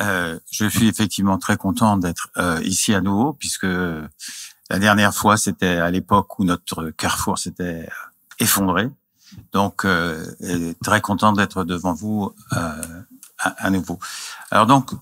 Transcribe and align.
Euh, 0.00 0.38
je 0.50 0.66
suis 0.66 0.88
effectivement 0.88 1.38
très 1.38 1.56
content 1.56 1.96
d'être 1.96 2.28
euh, 2.36 2.60
ici 2.64 2.94
à 2.94 3.00
nouveau, 3.00 3.32
puisque 3.32 3.66
la 4.72 4.78
dernière 4.78 5.14
fois, 5.14 5.36
c'était 5.36 5.76
à 5.76 5.90
l'époque 5.90 6.38
où 6.38 6.44
notre 6.44 6.90
carrefour 6.90 7.38
s'était 7.38 7.88
effondré. 8.38 8.88
Donc, 9.52 9.84
euh, 9.84 10.24
très 10.82 11.00
content 11.00 11.32
d'être 11.32 11.64
devant 11.64 11.92
vous 11.92 12.34
euh, 12.54 13.02
à, 13.38 13.70
nouveau. 13.70 13.98
Alors 14.50 14.66
donc, 14.66 14.92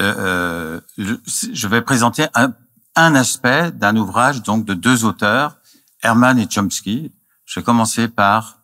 euh, 0.00 0.80
je 0.96 1.68
vais 1.68 1.82
présenter 1.82 2.26
un, 2.34 2.54
un 2.94 3.14
aspect 3.14 3.70
d'un 3.72 3.96
ouvrage 3.96 4.42
donc 4.42 4.64
de 4.64 4.74
deux 4.74 5.04
auteurs, 5.04 5.56
Herman 6.02 6.38
et 6.38 6.48
Chomsky. 6.48 7.12
Je 7.44 7.60
vais 7.60 7.64
commencer 7.64 8.08
par 8.08 8.62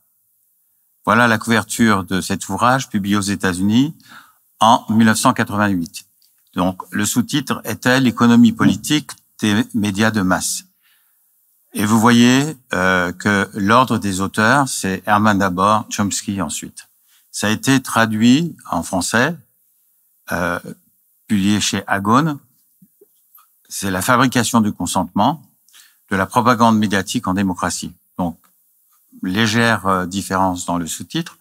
voilà 1.05 1.27
la 1.27 1.39
couverture 1.39 2.05
de 2.05 2.21
cet 2.21 2.49
ouvrage 2.49 2.89
publié 2.89 3.17
aux 3.17 3.21
États-Unis 3.21 3.97
en 4.63 4.87
1988. 4.89 6.07
Donc 6.55 6.83
le 6.91 7.05
sous-titre 7.05 7.61
était 7.65 8.01
l'économie 8.01 8.53
politique 8.53 9.11
des 9.41 9.67
médias 9.75 10.13
de 10.13 10.23
masse. 10.23 10.65
Et 11.75 11.85
vous 11.85 11.99
voyez 11.99 12.57
euh, 12.73 13.13
que 13.13 13.51
l'ordre 13.55 13.99
des 13.99 14.21
auteurs, 14.21 14.69
c'est 14.69 15.03
Herman 15.07 15.39
d'abord, 15.39 15.87
Chomsky 15.91 16.41
ensuite. 16.41 16.89
Ça 17.33 17.49
a 17.49 17.51
été 17.51 17.81
traduit 17.81 18.55
en 18.71 18.83
français, 18.83 19.35
euh, 20.31 20.61
publié 21.27 21.61
chez 21.61 21.83
Agone. 21.87 22.39
C'est 23.69 23.91
la 23.91 24.03
fabrication 24.03 24.61
du 24.61 24.73
consentement 24.73 25.43
de 26.11 26.17
la 26.17 26.27
propagande 26.27 26.79
médiatique 26.79 27.27
en 27.27 27.35
démocratie. 27.35 27.95
Donc, 28.19 28.39
légère 29.23 29.87
euh, 29.87 30.07
différence 30.07 30.67
dans 30.67 30.77
le 30.77 30.87
sous-titre. 30.87 31.39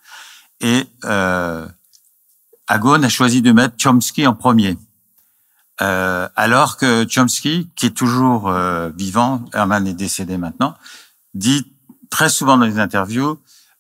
Et 0.62 0.87
euh, 1.03 1.68
Agone 2.72 3.04
a 3.04 3.10
choisi 3.10 3.41
de 3.41 3.52
mettre 3.52 3.76
Chomsky 3.77 4.26
en 4.26 4.34
premier. 4.34 4.77
Euh, 5.82 6.30
alors 6.38 6.77
que 6.77 7.05
Chomsky, 7.05 7.70
qui 7.76 7.88
est 7.88 7.98
toujours 7.98 8.48
euh, 8.48 8.90
vivant, 8.96 9.44
Herman 9.54 9.86
est 9.88 9.94
décédé 9.94 10.38
maintenant, 10.38 10.76
dit 11.34 11.70
très 12.10 12.30
souvent 12.30 12.58
dans 12.58 12.66
les 12.66 12.80
interviews 12.80 13.38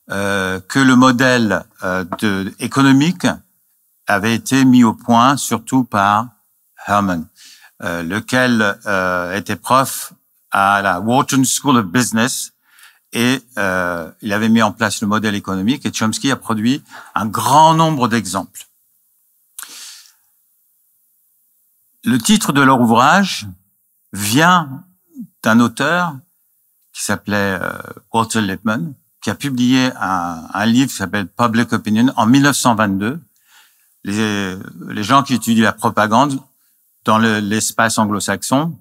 euh, 0.09 0.59
que 0.59 0.79
le 0.79 0.97
modèle 0.97 1.63
euh, 1.83 2.03
de, 2.19 2.53
économique 2.59 3.27
avait 4.07 4.35
été 4.35 4.65
mis 4.65 4.83
au 4.83 4.93
point 4.93 5.37
surtout 5.37 5.85
par 5.85 6.27
Herman, 6.85 7.27
euh, 7.83 8.03
lequel 8.03 8.77
était 9.33 9.55
prof 9.55 10.11
à 10.51 10.81
la 10.81 10.99
Wharton 10.99 11.43
School 11.45 11.77
of 11.77 11.85
Business 11.85 12.51
et 13.13 13.41
il 13.57 14.33
avait 14.33 14.49
mis 14.49 14.61
en 14.61 14.73
place 14.73 14.99
le 14.99 15.07
modèle 15.07 15.35
économique 15.35 15.85
et 15.85 15.91
Chomsky 15.93 16.29
a 16.29 16.35
produit 16.35 16.83
un 17.15 17.25
grand 17.25 17.73
nombre 17.73 18.09
d'exemples. 18.09 18.67
Le 22.03 22.17
titre 22.17 22.51
de 22.51 22.61
leur 22.61 22.81
ouvrage 22.81 23.47
vient 24.11 24.83
d'un 25.43 25.59
auteur 25.59 26.15
qui 26.93 27.03
s'appelait 27.03 27.59
euh, 27.61 27.71
Walter 28.11 28.41
Lippmann, 28.41 28.95
qui 29.21 29.29
a 29.29 29.35
publié 29.35 29.91
un, 29.99 30.65
livre 30.65 30.89
qui 30.89 30.95
s'appelle 30.95 31.27
Public 31.27 31.71
Opinion 31.73 32.11
en 32.15 32.25
1922. 32.25 33.21
Les, 34.03 34.57
les 34.87 35.03
gens 35.03 35.21
qui 35.21 35.35
étudient 35.35 35.63
la 35.63 35.73
propagande 35.73 36.39
dans 37.05 37.19
l'espace 37.19 37.99
anglo-saxon 37.99 38.75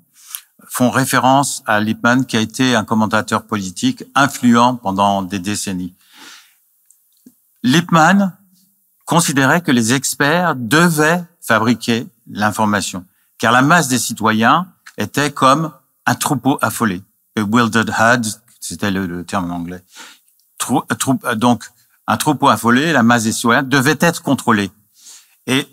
font 0.66 0.90
référence 0.90 1.62
à 1.66 1.80
Lippmann, 1.80 2.24
qui 2.24 2.38
a 2.38 2.40
été 2.40 2.74
un 2.74 2.84
commentateur 2.84 3.46
politique 3.46 4.02
influent 4.14 4.76
pendant 4.76 5.20
des 5.20 5.38
décennies. 5.38 5.94
Lippmann 7.62 8.34
considérait 9.04 9.60
que 9.60 9.72
les 9.72 9.92
experts 9.92 10.56
devaient 10.56 11.22
fabriquer 11.42 12.06
l'information 12.26 13.04
car 13.40 13.52
la 13.52 13.62
masse 13.62 13.88
des 13.88 13.98
citoyens 13.98 14.68
était 14.96 15.32
comme 15.32 15.72
un 16.06 16.14
troupeau 16.14 16.58
affolé. 16.60 17.02
A 17.36 17.42
wildered 17.42 17.90
herd, 17.98 18.26
c'était 18.60 18.90
le, 18.90 19.24
terme 19.24 19.50
en 19.50 19.56
anglais. 19.56 19.82
donc, 21.36 21.64
un 22.06 22.16
troupeau 22.16 22.48
affolé, 22.48 22.92
la 22.92 23.02
masse 23.02 23.24
des 23.24 23.32
citoyens, 23.32 23.62
devait 23.62 23.98
être 24.00 24.22
contrôlée. 24.22 24.70
Et 25.46 25.66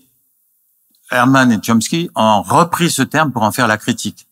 Herman 1.11 1.51
et 1.51 1.59
Chomsky 1.61 2.09
ont 2.15 2.41
repris 2.41 2.89
ce 2.89 3.01
terme 3.01 3.31
pour 3.31 3.43
en 3.43 3.51
faire 3.51 3.67
la 3.67 3.77
critique. 3.77 4.27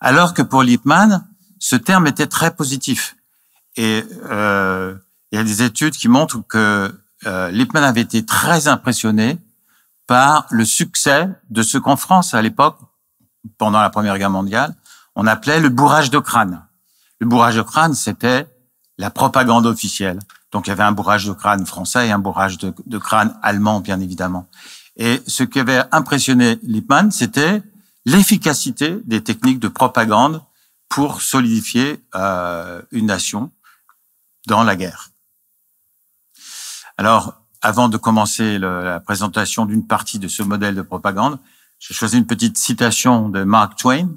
Alors 0.00 0.32
que 0.32 0.42
pour 0.42 0.62
Lippmann, 0.62 1.26
ce 1.58 1.74
terme 1.74 2.06
était 2.06 2.26
très 2.26 2.54
positif. 2.54 3.16
Et 3.76 4.04
euh, 4.30 4.94
il 5.32 5.36
y 5.36 5.38
a 5.38 5.44
des 5.44 5.62
études 5.62 5.94
qui 5.94 6.08
montrent 6.08 6.40
que 6.46 6.94
euh, 7.26 7.50
Lippmann 7.50 7.82
avait 7.82 8.02
été 8.02 8.24
très 8.24 8.68
impressionné 8.68 9.38
par 10.08 10.46
le 10.50 10.64
succès 10.64 11.28
de 11.50 11.62
ce 11.62 11.78
qu'en 11.78 11.96
France, 11.96 12.34
à 12.34 12.42
l'époque, 12.42 12.78
pendant 13.58 13.80
la 13.80 13.90
Première 13.90 14.18
Guerre 14.18 14.30
mondiale, 14.30 14.74
on 15.14 15.26
appelait 15.26 15.60
le 15.60 15.68
bourrage 15.68 16.10
de 16.10 16.18
crâne. 16.18 16.66
Le 17.20 17.26
bourrage 17.26 17.56
de 17.56 17.62
crâne, 17.62 17.94
c'était 17.94 18.48
la 18.96 19.10
propagande 19.10 19.66
officielle. 19.66 20.18
Donc 20.50 20.66
il 20.66 20.70
y 20.70 20.72
avait 20.72 20.82
un 20.82 20.92
bourrage 20.92 21.26
de 21.26 21.32
crâne 21.32 21.66
français 21.66 22.08
et 22.08 22.10
un 22.10 22.18
bourrage 22.18 22.56
de, 22.56 22.98
crâne 22.98 23.38
allemand, 23.42 23.80
bien 23.80 24.00
évidemment. 24.00 24.48
Et 24.96 25.22
ce 25.26 25.42
qui 25.42 25.60
avait 25.60 25.82
impressionné 25.92 26.58
Lippmann, 26.62 27.10
c'était 27.10 27.62
l'efficacité 28.06 28.98
des 29.04 29.22
techniques 29.22 29.60
de 29.60 29.68
propagande 29.68 30.42
pour 30.88 31.20
solidifier 31.20 32.02
euh, 32.14 32.80
une 32.92 33.06
nation 33.06 33.52
dans 34.46 34.64
la 34.64 34.74
guerre. 34.74 35.10
Alors, 36.96 37.37
avant 37.62 37.88
de 37.88 37.96
commencer 37.96 38.58
la 38.58 39.00
présentation 39.00 39.66
d'une 39.66 39.86
partie 39.86 40.18
de 40.18 40.28
ce 40.28 40.42
modèle 40.42 40.74
de 40.74 40.82
propagande, 40.82 41.38
j'ai 41.78 41.94
choisi 41.94 42.18
une 42.18 42.26
petite 42.26 42.58
citation 42.58 43.28
de 43.28 43.44
Mark 43.44 43.76
Twain. 43.76 44.08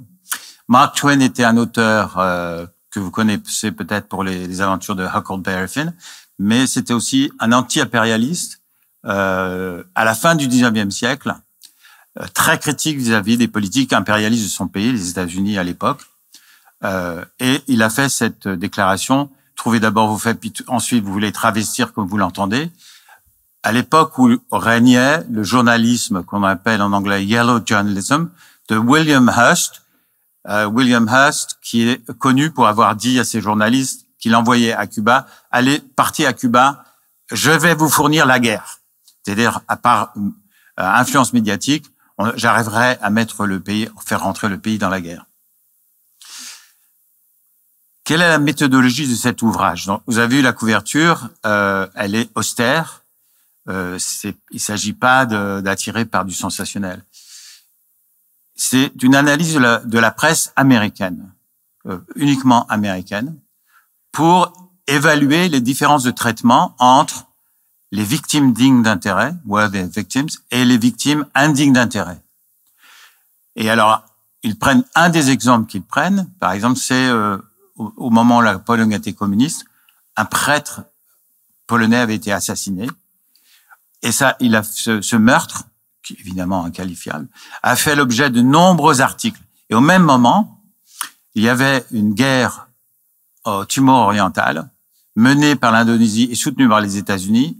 Mark 0.68 0.96
Twain 0.96 1.20
était 1.20 1.44
un 1.44 1.58
auteur 1.58 2.18
euh, 2.18 2.66
que 2.92 3.00
vous 3.00 3.12
connaissez 3.12 3.72
peut-être 3.72 4.08
pour 4.08 4.24
les, 4.24 4.62
aventures 4.62 4.96
de 4.96 5.06
Huckleberry 5.06 5.68
Finn, 5.68 5.94
mais 6.40 6.68
c'était 6.68 6.94
aussi 6.94 7.32
un 7.40 7.52
anti-impérialiste 7.52 8.62
euh, 9.06 9.84
à 9.96 10.06
la 10.06 10.14
fin 10.14 10.36
du 10.36 10.48
19e 10.48 10.92
siècle, 10.92 11.34
euh, 12.20 12.26
très 12.34 12.60
critique 12.60 12.98
vis-à-vis 12.98 13.38
des 13.38 13.48
politiques 13.48 13.94
impérialistes 13.94 14.44
de 14.44 14.50
son 14.50 14.68
pays, 14.68 14.92
les 14.92 15.10
États-Unis 15.10 15.58
à 15.58 15.64
l'époque. 15.64 16.02
Euh, 16.84 17.24
et 17.40 17.62
il 17.68 17.82
a 17.84 17.90
fait 17.90 18.10
cette 18.10 18.48
déclaration, 18.48 19.30
trouvez 19.56 19.80
d'abord 19.80 20.08
vos 20.08 20.18
faits, 20.18 20.40
puis 20.40 20.54
ensuite 20.68 21.04
vous 21.04 21.14
voulez 21.14 21.32
travestir 21.32 21.94
comme 21.94 22.08
vous 22.08 22.18
l'entendez 22.18 22.72
à 23.64 23.72
l'époque 23.72 24.18
où 24.18 24.38
régnait 24.52 25.24
le 25.30 25.44
journalisme 25.44 26.24
qu'on 26.24 26.44
appelle 26.44 26.82
en 26.82 26.94
anglais 26.94 27.24
yellow 27.26 27.60
journalism 27.66 28.30
de 28.70 28.78
William 28.78 29.32
Hearst. 29.36 29.84
Euh, 30.48 30.66
William 30.66 31.08
Hearst, 31.08 31.58
qui 31.62 31.88
est 31.88 32.12
connu 32.18 32.50
pour 32.50 32.68
avoir 32.68 32.96
dit 32.96 33.20
à 33.20 33.24
ses 33.24 33.42
journalistes 33.42 34.08
qu'il 34.20 34.36
envoyait 34.36 34.74
à 34.74 34.88
Cuba, 34.88 35.28
allez, 35.52 35.80
partir 35.80 36.30
à 36.30 36.34
Cuba, 36.34 36.84
je 37.32 37.52
vais 37.52 37.76
vous 37.76 37.90
fournir 37.90 38.26
la 38.26 38.40
guerre. 38.40 38.80
C'est-à-dire, 39.24 39.62
à 39.68 39.78
part 39.78 40.14
euh, 40.18 40.32
influence 40.78 41.34
médiatique, 41.34 41.86
j'arriverai 42.36 42.98
à 43.02 43.10
mettre 43.10 43.46
le 43.46 43.60
pays, 43.60 43.90
faire 44.06 44.22
rentrer 44.22 44.50
le 44.50 44.58
pays 44.58 44.78
dans 44.78 44.90
la 44.90 45.02
guerre. 45.02 45.26
Quelle 48.04 48.22
est 48.22 48.30
la 48.30 48.40
méthodologie 48.40 49.08
de 49.08 49.16
cet 49.16 49.42
ouvrage? 49.42 49.86
Donc, 49.86 50.02
Vous 50.08 50.18
avez 50.18 50.38
vu 50.38 50.42
la 50.42 50.54
couverture, 50.54 51.30
euh, 51.46 51.88
elle 51.96 52.16
est 52.16 52.30
austère, 52.36 53.01
euh, 53.70 54.00
il 54.52 54.60
s'agit 54.60 54.94
pas 54.94 55.26
d'attirer 55.26 56.06
par 56.06 56.26
du 56.26 56.34
sensationnel. 56.34 57.04
C'est 58.56 58.92
une 59.02 59.16
analyse 59.16 59.54
de 59.54 59.60
la, 59.60 59.80
de 59.80 60.00
la 60.00 60.12
presse 60.12 60.52
américaine, 60.56 61.32
euh, 61.88 62.00
uniquement 62.16 62.66
américaine, 62.68 63.38
pour 64.12 64.72
évaluer 64.88 65.48
les 65.48 65.62
différences 65.62 66.04
de 66.04 66.12
traitement 66.12 66.76
entre 66.80 67.28
les 67.92 68.04
victimes 68.04 68.54
dignes 68.54 68.84
d'intérêt, 68.84 69.34
worthy 69.46 69.84
victims, 69.84 70.30
et 70.50 70.66
les 70.66 70.78
victimes 70.78 71.26
indignes 71.36 71.74
d'intérêt. 71.74 72.22
Et 73.56 73.70
alors, 73.70 74.06
ils 74.44 74.58
prennent 74.58 74.86
un 74.96 75.10
des 75.10 75.30
exemples 75.30 75.68
qu'ils 75.68 75.84
prennent. 75.84 76.30
Par 76.40 76.52
exemple, 76.54 76.80
c'est 76.80 77.08
euh, 77.08 77.38
au, 77.76 77.94
au, 77.98 78.10
moment 78.10 78.38
où 78.38 78.42
la 78.42 78.58
Pologne 78.60 78.94
était 78.94 79.14
communiste, 79.14 79.66
un 80.16 80.26
prêtre 80.26 80.82
polonais 81.68 81.98
avait 81.98 82.16
été 82.16 82.32
assassiné 82.32 82.88
et 84.02 84.12
ça, 84.12 84.36
il 84.40 84.56
a 84.56 84.64
ce, 84.64 85.02
ce 85.02 85.16
meurtre, 85.16 85.66
qui 86.04 86.14
est 86.14 86.20
évidemment 86.20 86.66
inqualifiable, 86.66 87.28
a 87.64 87.76
fait 87.76 87.96
l'objet 87.96 88.30
de 88.30 88.42
nombreux 88.42 89.02
articles. 89.02 89.42
Et 89.70 89.76
au 89.76 89.82
même 89.82 90.04
moment, 90.04 90.62
il 91.36 91.44
y 91.44 91.50
avait 91.50 91.86
une 91.92 92.14
guerre 92.14 92.68
au 93.46 93.66
Timor 93.66 94.08
oriental 94.08 94.70
menée 95.16 95.56
par 95.56 95.72
l'Indonésie 95.72 96.30
et 96.32 96.36
soutenue 96.36 96.68
par 96.68 96.82
les 96.82 96.98
États-Unis, 96.98 97.58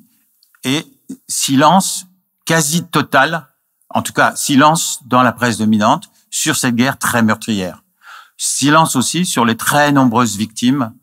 et 0.64 0.86
silence 1.28 2.06
quasi 2.46 2.84
total, 2.84 3.48
en 3.90 4.02
tout 4.02 4.14
cas 4.14 4.36
silence 4.36 5.00
dans 5.06 5.22
la 5.22 5.32
presse 5.32 5.58
dominante 5.58 6.10
sur 6.30 6.56
cette 6.56 6.76
guerre 6.76 6.98
très 6.98 7.24
meurtrière. 7.24 7.84
Silence 8.38 8.96
aussi 8.96 9.26
sur 9.26 9.46
les 9.46 9.58
très 9.58 9.92
nombreuses 9.92 10.38
victimes 10.38 10.94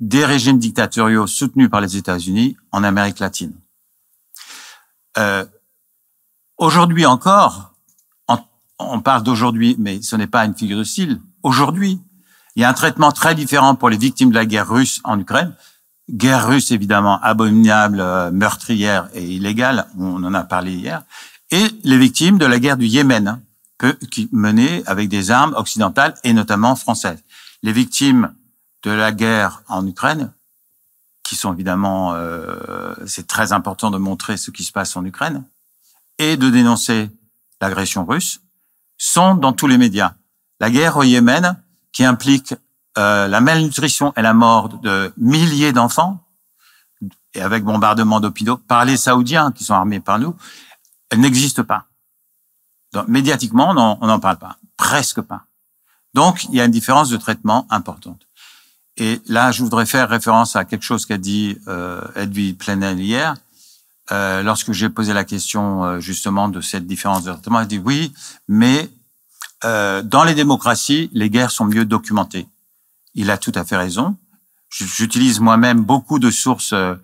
des 0.00 0.24
régimes 0.24 0.58
dictatoriaux 0.58 1.26
soutenus 1.26 1.70
par 1.70 1.80
les 1.80 1.96
États-Unis 1.96 2.56
en 2.72 2.82
Amérique 2.82 3.20
latine. 3.20 3.54
Euh, 5.18 5.44
Aujourd'hui 6.56 7.04
encore, 7.04 7.74
on 8.78 9.00
parle 9.00 9.22
d'aujourd'hui, 9.22 9.76
mais 9.78 10.00
ce 10.02 10.16
n'est 10.16 10.28
pas 10.28 10.44
une 10.44 10.54
figure 10.54 10.78
de 10.78 10.84
style. 10.84 11.20
Aujourd'hui, 11.42 12.00
il 12.54 12.62
y 12.62 12.64
a 12.64 12.68
un 12.68 12.74
traitement 12.74 13.12
très 13.12 13.34
différent 13.34 13.74
pour 13.74 13.88
les 13.88 13.96
victimes 13.96 14.30
de 14.30 14.34
la 14.34 14.46
guerre 14.46 14.68
russe 14.68 15.00
en 15.04 15.18
Ukraine. 15.18 15.54
Guerre 16.10 16.46
russe, 16.46 16.70
évidemment, 16.70 17.20
abominable, 17.22 18.00
euh, 18.00 18.30
meurtrière 18.30 19.08
et 19.14 19.24
illégale, 19.24 19.86
on 19.98 20.22
en 20.22 20.34
a 20.34 20.44
parlé 20.44 20.72
hier, 20.74 21.02
et 21.50 21.66
les 21.82 21.98
victimes 21.98 22.38
de 22.38 22.46
la 22.46 22.58
guerre 22.58 22.76
du 22.76 22.86
Yémen, 22.86 23.40
hein, 23.80 23.92
qui 24.10 24.28
menée 24.30 24.82
avec 24.86 25.08
des 25.08 25.30
armes 25.30 25.54
occidentales 25.56 26.14
et 26.22 26.32
notamment 26.32 26.76
françaises. 26.76 27.22
Les 27.62 27.72
victimes 27.72 28.34
de 28.82 28.90
la 28.90 29.12
guerre 29.12 29.62
en 29.68 29.86
Ukraine, 29.86 30.32
qui 31.24 31.34
sont 31.34 31.52
évidemment, 31.52 32.12
euh, 32.14 32.94
c'est 33.06 33.26
très 33.26 33.52
important 33.52 33.90
de 33.90 33.98
montrer 33.98 34.36
ce 34.36 34.50
qui 34.50 34.62
se 34.62 34.70
passe 34.70 34.96
en 34.96 35.04
Ukraine, 35.04 35.42
et 36.18 36.36
de 36.36 36.48
dénoncer 36.50 37.10
l'agression 37.60 38.04
russe, 38.04 38.40
sont 38.98 39.34
dans 39.34 39.52
tous 39.52 39.66
les 39.66 39.78
médias. 39.78 40.14
La 40.60 40.70
guerre 40.70 40.96
au 40.98 41.02
Yémen, 41.02 41.60
qui 41.92 42.04
implique 42.04 42.54
euh, 42.98 43.26
la 43.26 43.40
malnutrition 43.40 44.12
et 44.16 44.22
la 44.22 44.34
mort 44.34 44.68
de 44.68 45.12
milliers 45.16 45.72
d'enfants, 45.72 46.20
et 47.34 47.40
avec 47.40 47.64
bombardement 47.64 48.20
d'hôpitaux, 48.20 48.58
par 48.58 48.84
les 48.84 48.96
Saoudiens 48.96 49.50
qui 49.50 49.64
sont 49.64 49.74
armés 49.74 50.00
par 50.00 50.18
nous, 50.18 50.36
elle 51.10 51.20
n'existe 51.20 51.62
pas. 51.62 51.86
Donc, 52.92 53.08
médiatiquement, 53.08 53.70
on 53.70 54.06
n'en 54.06 54.20
parle 54.20 54.38
pas, 54.38 54.56
presque 54.76 55.20
pas. 55.20 55.46
Donc, 56.12 56.44
il 56.44 56.54
y 56.54 56.60
a 56.60 56.64
une 56.64 56.70
différence 56.70 57.08
de 57.08 57.16
traitement 57.16 57.66
importante. 57.70 58.23
Et 58.96 59.20
là, 59.26 59.50
je 59.50 59.62
voudrais 59.62 59.86
faire 59.86 60.08
référence 60.08 60.56
à 60.56 60.64
quelque 60.64 60.84
chose 60.84 61.04
qu'a 61.04 61.18
dit 61.18 61.58
euh, 61.66 62.00
Edwige 62.14 62.54
Plenel 62.54 63.00
hier. 63.00 63.34
Euh, 64.12 64.42
lorsque 64.42 64.72
j'ai 64.72 64.90
posé 64.90 65.12
la 65.12 65.24
question 65.24 65.84
euh, 65.84 66.00
justement 66.00 66.48
de 66.48 66.60
cette 66.60 66.86
différence 66.86 67.24
de 67.24 67.32
traitement, 67.32 67.60
elle 67.60 67.66
dit 67.66 67.78
oui, 67.78 68.12
mais 68.46 68.90
euh, 69.64 70.02
dans 70.02 70.24
les 70.24 70.34
démocraties, 70.34 71.10
les 71.12 71.30
guerres 71.30 71.50
sont 71.50 71.64
mieux 71.64 71.84
documentées. 71.84 72.46
Il 73.14 73.30
a 73.30 73.38
tout 73.38 73.52
à 73.54 73.64
fait 73.64 73.76
raison. 73.76 74.16
J'utilise 74.70 75.40
moi-même 75.40 75.82
beaucoup 75.82 76.18
de 76.18 76.30
sources 76.30 76.72
euh, 76.72 76.94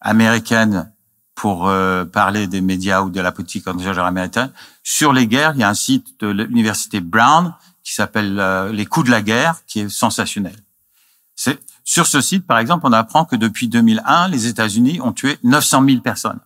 américaines 0.00 0.92
pour 1.34 1.68
euh, 1.68 2.04
parler 2.04 2.46
des 2.46 2.60
médias 2.60 3.00
ou 3.02 3.10
de 3.10 3.20
la 3.20 3.32
politique 3.32 3.62
étrangère 3.66 4.04
américaine. 4.04 4.50
Sur 4.82 5.12
les 5.12 5.26
guerres, 5.26 5.52
il 5.54 5.60
y 5.60 5.62
a 5.62 5.68
un 5.68 5.74
site 5.74 6.20
de 6.20 6.28
l'université 6.28 7.00
Brown 7.00 7.54
qui 7.82 7.94
s'appelle 7.94 8.36
Les 8.72 8.84
coups 8.84 9.06
de 9.06 9.10
la 9.10 9.22
guerre, 9.22 9.62
qui 9.66 9.80
est 9.80 9.88
sensationnel. 9.88 10.54
Sur 11.84 12.06
ce 12.06 12.20
site, 12.20 12.46
par 12.46 12.58
exemple, 12.58 12.86
on 12.86 12.92
apprend 12.92 13.24
que 13.24 13.36
depuis 13.36 13.68
2001, 13.68 14.28
les 14.28 14.46
États-Unis 14.46 15.00
ont 15.00 15.12
tué 15.12 15.38
900 15.42 15.84
000 15.86 16.00
personnes. 16.00 16.40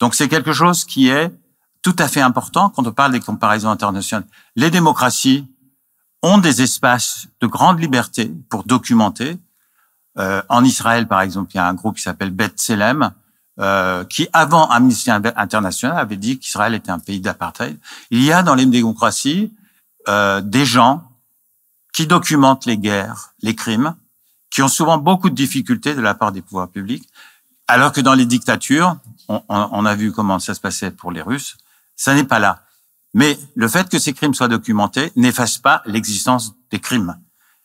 Donc 0.00 0.14
c'est 0.14 0.28
quelque 0.28 0.52
chose 0.52 0.84
qui 0.84 1.08
est 1.08 1.32
tout 1.82 1.96
à 1.98 2.08
fait 2.08 2.20
important 2.20 2.70
quand 2.70 2.86
on 2.86 2.92
parle 2.92 3.12
des 3.12 3.20
comparaisons 3.20 3.70
internationales. 3.70 4.26
Les 4.56 4.70
démocraties 4.70 5.46
ont 6.22 6.38
des 6.38 6.62
espaces 6.62 7.28
de 7.40 7.46
grande 7.46 7.80
liberté 7.80 8.32
pour 8.50 8.64
documenter. 8.64 9.38
Euh, 10.18 10.42
en 10.48 10.64
Israël, 10.64 11.06
par 11.06 11.20
exemple, 11.20 11.52
il 11.54 11.56
y 11.56 11.60
a 11.60 11.66
un 11.66 11.74
groupe 11.74 11.96
qui 11.96 12.02
s'appelle 12.02 12.30
Bet 12.30 12.52
Selem, 12.56 13.12
euh, 13.60 14.04
qui, 14.04 14.28
avant 14.32 14.68
Amnesty 14.68 15.10
International, 15.10 15.98
avait 15.98 16.16
dit 16.16 16.38
qu'Israël 16.38 16.74
était 16.74 16.90
un 16.90 16.98
pays 16.98 17.20
d'apartheid. 17.20 17.78
Il 18.10 18.22
y 18.22 18.32
a 18.32 18.42
dans 18.42 18.54
les 18.54 18.66
démocraties 18.66 19.54
euh, 20.08 20.40
des 20.40 20.64
gens 20.64 21.04
qui 21.92 22.06
documentent 22.06 22.66
les 22.66 22.78
guerres, 22.78 23.34
les 23.42 23.54
crimes, 23.54 23.94
qui 24.56 24.62
ont 24.62 24.68
souvent 24.68 24.96
beaucoup 24.96 25.28
de 25.28 25.34
difficultés 25.34 25.94
de 25.94 26.00
la 26.00 26.14
part 26.14 26.32
des 26.32 26.40
pouvoirs 26.40 26.70
publics, 26.70 27.06
alors 27.68 27.92
que 27.92 28.00
dans 28.00 28.14
les 28.14 28.24
dictatures, 28.24 28.96
on, 29.28 29.42
on 29.48 29.84
a 29.84 29.94
vu 29.94 30.12
comment 30.12 30.38
ça 30.38 30.54
se 30.54 30.60
passait 30.60 30.90
pour 30.90 31.12
les 31.12 31.20
Russes, 31.20 31.58
ça 31.94 32.14
n'est 32.14 32.24
pas 32.24 32.38
là. 32.38 32.62
Mais 33.12 33.38
le 33.54 33.68
fait 33.68 33.90
que 33.90 33.98
ces 33.98 34.14
crimes 34.14 34.32
soient 34.32 34.48
documentés 34.48 35.12
n'efface 35.14 35.58
pas 35.58 35.82
l'existence 35.84 36.54
des 36.70 36.80
crimes. 36.80 37.18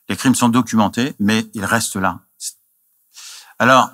Les 0.09 0.17
crimes 0.17 0.35
sont 0.35 0.49
documentés, 0.49 1.15
mais 1.17 1.45
ils 1.53 1.63
restent 1.63 1.95
là. 1.95 2.19
Alors, 3.57 3.91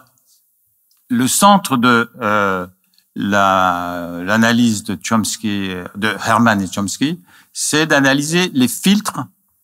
le 1.08 1.28
centre 1.28 1.78
de 1.78 2.10
euh, 2.20 2.66
l'analyse 3.14 4.84
de 4.86 4.98
Chomsky, 5.00 5.70
de 5.94 6.18
Herman 6.26 6.60
et 6.64 6.68
Chomsky, 6.68 7.24
c'est 7.54 7.86
d'analyser 7.86 8.50
les 8.56 8.68
filtres 8.68 9.20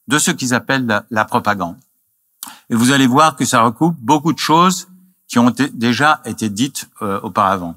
de 0.08 0.20
ce 0.20 0.30
qu'ils 0.30 0.54
appellent 0.54 1.04
la, 1.10 1.26
propagande. 1.26 1.78
Et 2.74 2.76
vous 2.76 2.92
allez 2.92 3.06
voir 3.06 3.36
que 3.36 3.46
ça 3.46 3.62
recoupe 3.62 3.96
beaucoup 4.00 4.34
de 4.34 4.40
choses 4.40 4.88
qui 5.28 5.38
ont 5.38 5.54
déjà 5.74 6.22
été 6.26 6.50
dites 6.50 6.90
euh, 7.04 7.20
auparavant. 7.22 7.76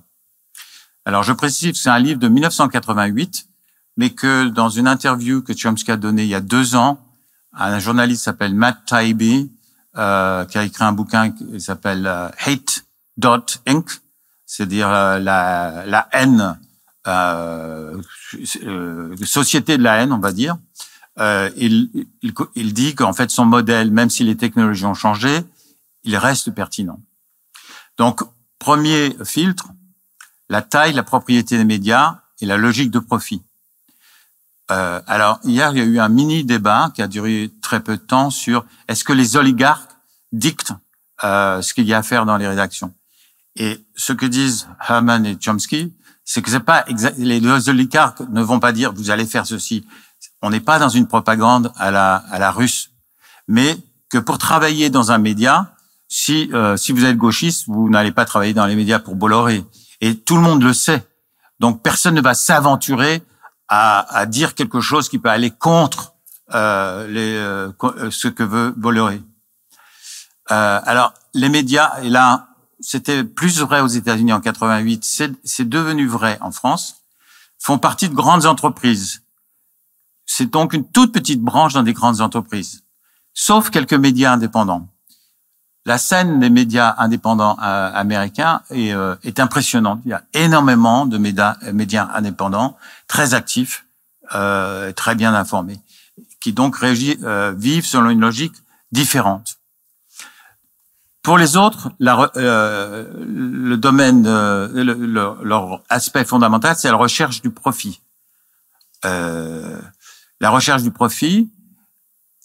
Alors, 1.04 1.22
je 1.22 1.34
précise 1.34 1.72
que 1.72 1.76
c'est 1.76 1.90
un 1.90 1.98
livre 1.98 2.19
de 2.19 2.28
1988, 2.28 3.46
mais 3.98 4.08
que 4.08 4.48
dans 4.48 4.70
une 4.70 4.88
interview 4.88 5.43
que 5.43 5.52
Chomsky 5.52 5.90
a 5.90 5.98
donnée 5.98 6.22
il 6.22 6.31
y 6.31 6.34
a 6.34 6.40
deux 6.40 6.76
ans, 6.76 6.98
un 7.52 7.78
journaliste 7.78 8.25
s'appelle 8.25 8.54
Matt 8.54 8.87
Taibbi, 8.87 9.52
euh, 9.98 10.46
qui 10.46 10.56
a 10.56 10.64
écrit 10.64 10.84
un 10.84 10.93
bouquin 10.93 11.31
qui 11.31 11.60
s'appelle 11.60 12.06
euh, 12.06 12.31
Hate 12.46 12.87
Dot 13.19 13.60
Inc., 13.66 14.00
c'est-à-dire 14.46 14.88
euh, 14.88 15.19
la, 15.19 15.84
la 15.84 16.08
haine, 16.12 16.58
euh, 17.06 18.00
euh, 18.62 19.14
société 19.26 19.76
de 19.76 19.82
la 19.82 19.96
haine, 19.96 20.12
on 20.14 20.20
va 20.20 20.32
dire. 20.32 20.56
Euh, 21.18 21.50
il, 21.56 22.06
il, 22.22 22.34
il 22.54 22.74
dit 22.74 22.94
qu'en 22.94 23.12
fait 23.12 23.30
son 23.30 23.46
modèle, 23.46 23.90
même 23.90 24.10
si 24.10 24.24
les 24.24 24.36
technologies 24.36 24.84
ont 24.84 24.94
changé, 24.94 25.40
il 26.04 26.16
reste 26.16 26.50
pertinent. 26.50 27.00
Donc, 27.96 28.22
premier 28.58 29.16
filtre, 29.24 29.68
la 30.48 30.62
taille, 30.62 30.92
la 30.92 31.02
propriété 31.02 31.56
des 31.56 31.64
médias 31.64 32.20
et 32.40 32.46
la 32.46 32.56
logique 32.56 32.90
de 32.90 32.98
profit. 32.98 33.42
Euh, 34.70 35.00
alors, 35.06 35.38
hier, 35.44 35.70
il 35.72 35.78
y 35.78 35.80
a 35.80 35.84
eu 35.84 35.98
un 35.98 36.08
mini 36.08 36.44
débat 36.44 36.90
qui 36.94 37.02
a 37.02 37.08
duré 37.08 37.50
très 37.62 37.80
peu 37.80 37.96
de 37.96 38.02
temps 38.02 38.30
sur 38.30 38.64
est-ce 38.88 39.04
que 39.04 39.12
les 39.12 39.36
oligarques 39.36 39.90
dictent 40.32 40.72
euh, 41.24 41.62
ce 41.62 41.72
qu'il 41.72 41.86
y 41.86 41.94
a 41.94 41.98
à 41.98 42.02
faire 42.02 42.26
dans 42.26 42.36
les 42.36 42.48
rédactions. 42.48 42.92
Et 43.54 43.84
ce 43.94 44.12
que 44.12 44.26
disent 44.26 44.68
Herman 44.86 45.24
et 45.24 45.38
Chomsky, 45.40 45.94
c'est 46.24 46.42
que 46.42 46.50
c'est 46.50 46.60
pas 46.60 46.84
les 47.16 47.68
oligarques 47.68 48.20
ne 48.28 48.42
vont 48.42 48.60
pas 48.60 48.72
dire 48.72 48.92
vous 48.92 49.10
allez 49.10 49.24
faire 49.24 49.46
ceci. 49.46 49.86
On 50.42 50.50
n'est 50.50 50.60
pas 50.60 50.78
dans 50.78 50.88
une 50.88 51.06
propagande 51.06 51.72
à 51.76 51.90
la 51.90 52.16
à 52.30 52.38
la 52.38 52.50
russe, 52.50 52.90
mais 53.48 53.76
que 54.10 54.18
pour 54.18 54.38
travailler 54.38 54.90
dans 54.90 55.12
un 55.12 55.18
média, 55.18 55.74
si 56.08 56.50
euh, 56.52 56.76
si 56.76 56.92
vous 56.92 57.04
êtes 57.04 57.16
gauchiste, 57.16 57.64
vous 57.68 57.88
n'allez 57.88 58.12
pas 58.12 58.24
travailler 58.24 58.54
dans 58.54 58.66
les 58.66 58.76
médias 58.76 58.99
pour 58.99 59.16
Bolloré. 59.16 59.64
Et 60.00 60.16
tout 60.16 60.37
le 60.37 60.42
monde 60.42 60.62
le 60.62 60.72
sait. 60.72 61.06
Donc 61.58 61.82
personne 61.82 62.14
ne 62.14 62.20
va 62.20 62.34
s'aventurer 62.34 63.22
à, 63.68 64.16
à, 64.16 64.26
dire 64.26 64.54
quelque 64.54 64.80
chose 64.80 65.08
qui 65.08 65.18
peut 65.18 65.30
aller 65.30 65.50
contre 65.50 66.16
euh, 66.54 67.08
les, 67.08 67.37
euh, 67.37 68.11
ce 68.11 68.28
que 68.28 68.44
veut 68.44 68.72
Bolloré. 68.76 69.20
Euh, 70.52 70.80
alors, 70.84 71.12
les 71.34 71.49
médias, 71.49 72.00
et 72.02 72.08
là, 72.08 72.49
c'était 72.78 73.25
plus 73.25 73.61
vrai 73.61 73.80
aux 73.80 73.88
États-Unis 73.88 74.32
en 74.32 74.40
88, 74.40 75.04
c'est 75.44 75.68
devenu 75.68 76.06
vrai 76.06 76.38
en 76.40 76.52
France, 76.52 77.02
font 77.58 77.78
partie 77.78 78.08
de 78.08 78.14
grandes 78.14 78.46
entreprises. 78.46 79.22
C'est 80.26 80.50
donc 80.50 80.73
une 80.73 80.87
toute 80.90 81.12
petite 81.12 81.40
branche 81.40 81.75
dans 81.75 81.85
des 81.85 81.92
grandes 81.92 82.21
entreprises, 82.21 82.83
sauf 83.33 83.71
quelques 83.71 83.95
médias 83.95 84.33
indépendants. 84.33 84.88
La 85.85 85.99
scène 85.99 86.40
des 86.40 86.50
médias 86.50 86.97
indépendants 86.99 87.56
euh, 87.62 87.90
américains 87.95 88.61
est, 88.71 88.92
euh, 88.92 89.14
est, 89.23 89.38
impressionnante. 89.38 90.00
Il 90.04 90.11
y 90.11 90.14
a 90.14 90.25
énormément 90.35 91.06
de 91.06 91.16
médias, 91.16 91.56
médias 91.73 92.09
indépendants, 92.12 92.76
très 93.06 93.35
actifs, 93.35 93.87
euh, 94.35 94.92
très 94.92 95.14
bien 95.14 95.33
informés, 95.33 95.78
qui 96.40 96.52
donc 96.52 96.76
euh, 96.83 97.54
vivent 97.56 97.87
selon 97.87 98.11
une 98.11 98.21
logique 98.21 98.54
différente. 98.90 99.59
Pour 101.23 101.38
les 101.38 101.56
autres, 101.56 101.92
la, 102.00 102.33
euh, 102.37 103.04
le 103.25 103.76
domaine, 103.76 104.25
le, 104.25 104.83
le, 104.83 105.37
leur 105.42 105.83
aspect 105.88 106.25
fondamental, 106.25 106.75
c'est 106.76 106.90
la 106.90 106.97
recherche 106.97 107.42
du 107.42 107.50
profit. 107.50 108.00
Euh, 109.04 109.80
la 110.40 110.50
recherche 110.50 110.83
du 110.83 110.90
profit 110.90 111.50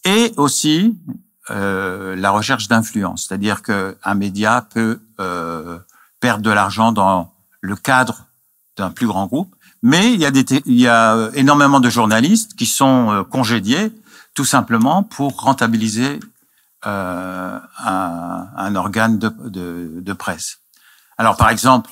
et 0.06 0.34
aussi 0.38 0.98
euh, 1.50 2.16
la 2.16 2.32
recherche 2.32 2.68
d'influence, 2.68 3.26
c'est-à-dire 3.28 3.62
qu'un 3.62 4.16
média 4.16 4.66
peut 4.74 5.00
euh, 5.20 5.80
perdre 6.20 6.44
de 6.44 6.52
l'argent 6.52 6.92
dans 6.92 7.34
le 7.62 7.76
cadre 7.76 8.26
d'un 8.78 8.92
plus 8.92 9.08
grand 9.08 9.28
groupe, 9.28 9.54
mais 9.84 10.14
il 10.14 10.20
y 10.20 10.26
a, 10.26 10.32
des, 10.32 10.46
il 10.66 10.80
y 10.80 10.88
a 10.88 11.30
énormément 11.34 11.80
de 11.80 11.90
journalistes 11.90 12.56
qui 12.56 12.66
sont 12.66 13.12
euh, 13.12 13.24
congédiés 13.24 13.92
tout 14.34 14.46
simplement 14.46 15.04
pour 15.04 15.42
rentabiliser 15.42 16.20
euh, 16.86 17.60
un, 17.80 18.48
un, 18.56 18.76
organe 18.76 19.20
de, 19.20 19.30
de, 19.30 20.02
de, 20.02 20.14
presse. 20.14 20.60
Alors, 21.18 21.38
par 21.38 21.50
exemple, 21.50 21.92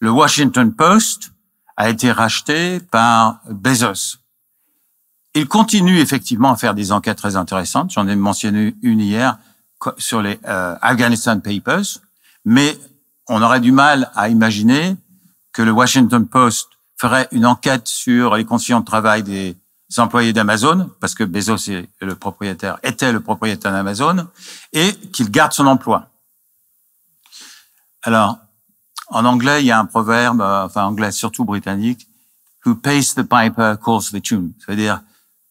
le 0.00 0.10
Washington 0.10 0.74
Post 0.74 1.30
a 1.76 1.90
été 1.90 2.10
racheté 2.10 2.80
par 2.80 3.40
Bezos. 3.48 4.18
Il 5.36 5.48
continue 5.48 5.98
effectivement 5.98 6.50
à 6.50 6.56
faire 6.56 6.74
des 6.74 6.92
enquêtes 6.92 7.18
très 7.18 7.36
intéressantes. 7.36 7.90
J'en 7.90 8.08
ai 8.08 8.16
mentionné 8.16 8.74
une 8.80 9.00
hier 9.00 9.36
sur 9.98 10.22
les 10.22 10.40
euh, 10.46 10.74
Afghanistan 10.80 11.38
Papers, 11.40 12.00
mais 12.46 12.78
on 13.28 13.42
aurait 13.42 13.60
du 13.60 13.70
mal 13.70 14.10
à 14.14 14.30
imaginer 14.30 14.96
que 15.52 15.60
le 15.60 15.72
Washington 15.72 16.26
Post 16.26 16.68
ferait 16.96 17.28
une 17.32 17.44
enquête 17.44 17.86
sur 17.86 18.34
les 18.34 18.46
conditions 18.46 18.80
de 18.80 18.86
travail 18.86 19.22
des 19.22 19.58
employés 19.98 20.32
d'Amazon, 20.32 20.90
parce 21.00 21.14
que 21.14 21.22
Bezos 21.22 21.70
est 21.70 21.86
le 22.00 22.14
propriétaire, 22.14 22.78
était 22.82 23.12
le 23.12 23.20
propriétaire 23.20 23.72
d'Amazon, 23.72 24.28
et 24.72 24.94
qu'il 25.12 25.30
garde 25.30 25.52
son 25.52 25.66
emploi. 25.66 26.08
Alors, 28.00 28.38
en 29.08 29.26
anglais, 29.26 29.62
il 29.62 29.66
y 29.66 29.70
a 29.70 29.78
un 29.78 29.84
proverbe, 29.84 30.40
euh, 30.40 30.64
enfin 30.64 30.84
anglais 30.84 31.12
surtout 31.12 31.44
britannique, 31.44 32.08
Who 32.64 32.74
pays 32.74 33.14
the 33.14 33.22
piper 33.22 33.76
calls 33.84 34.10
the 34.10 34.20
tune. 34.20 34.54
C'est-à-dire, 34.58 35.02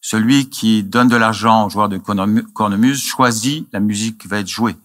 celui 0.05 0.51
qui 0.51 0.83
donne 0.83 1.07
de 1.07 1.15
l'argent 1.15 1.65
aux 1.65 1.69
joueurs 1.71 1.89
de 1.89 1.97
cornemuse 1.97 3.03
choisit 3.03 3.67
la 3.74 3.79
musique 3.79 4.19
qui 4.19 4.27
va 4.27 4.38
être 4.38 4.47
jouée. 4.47 4.77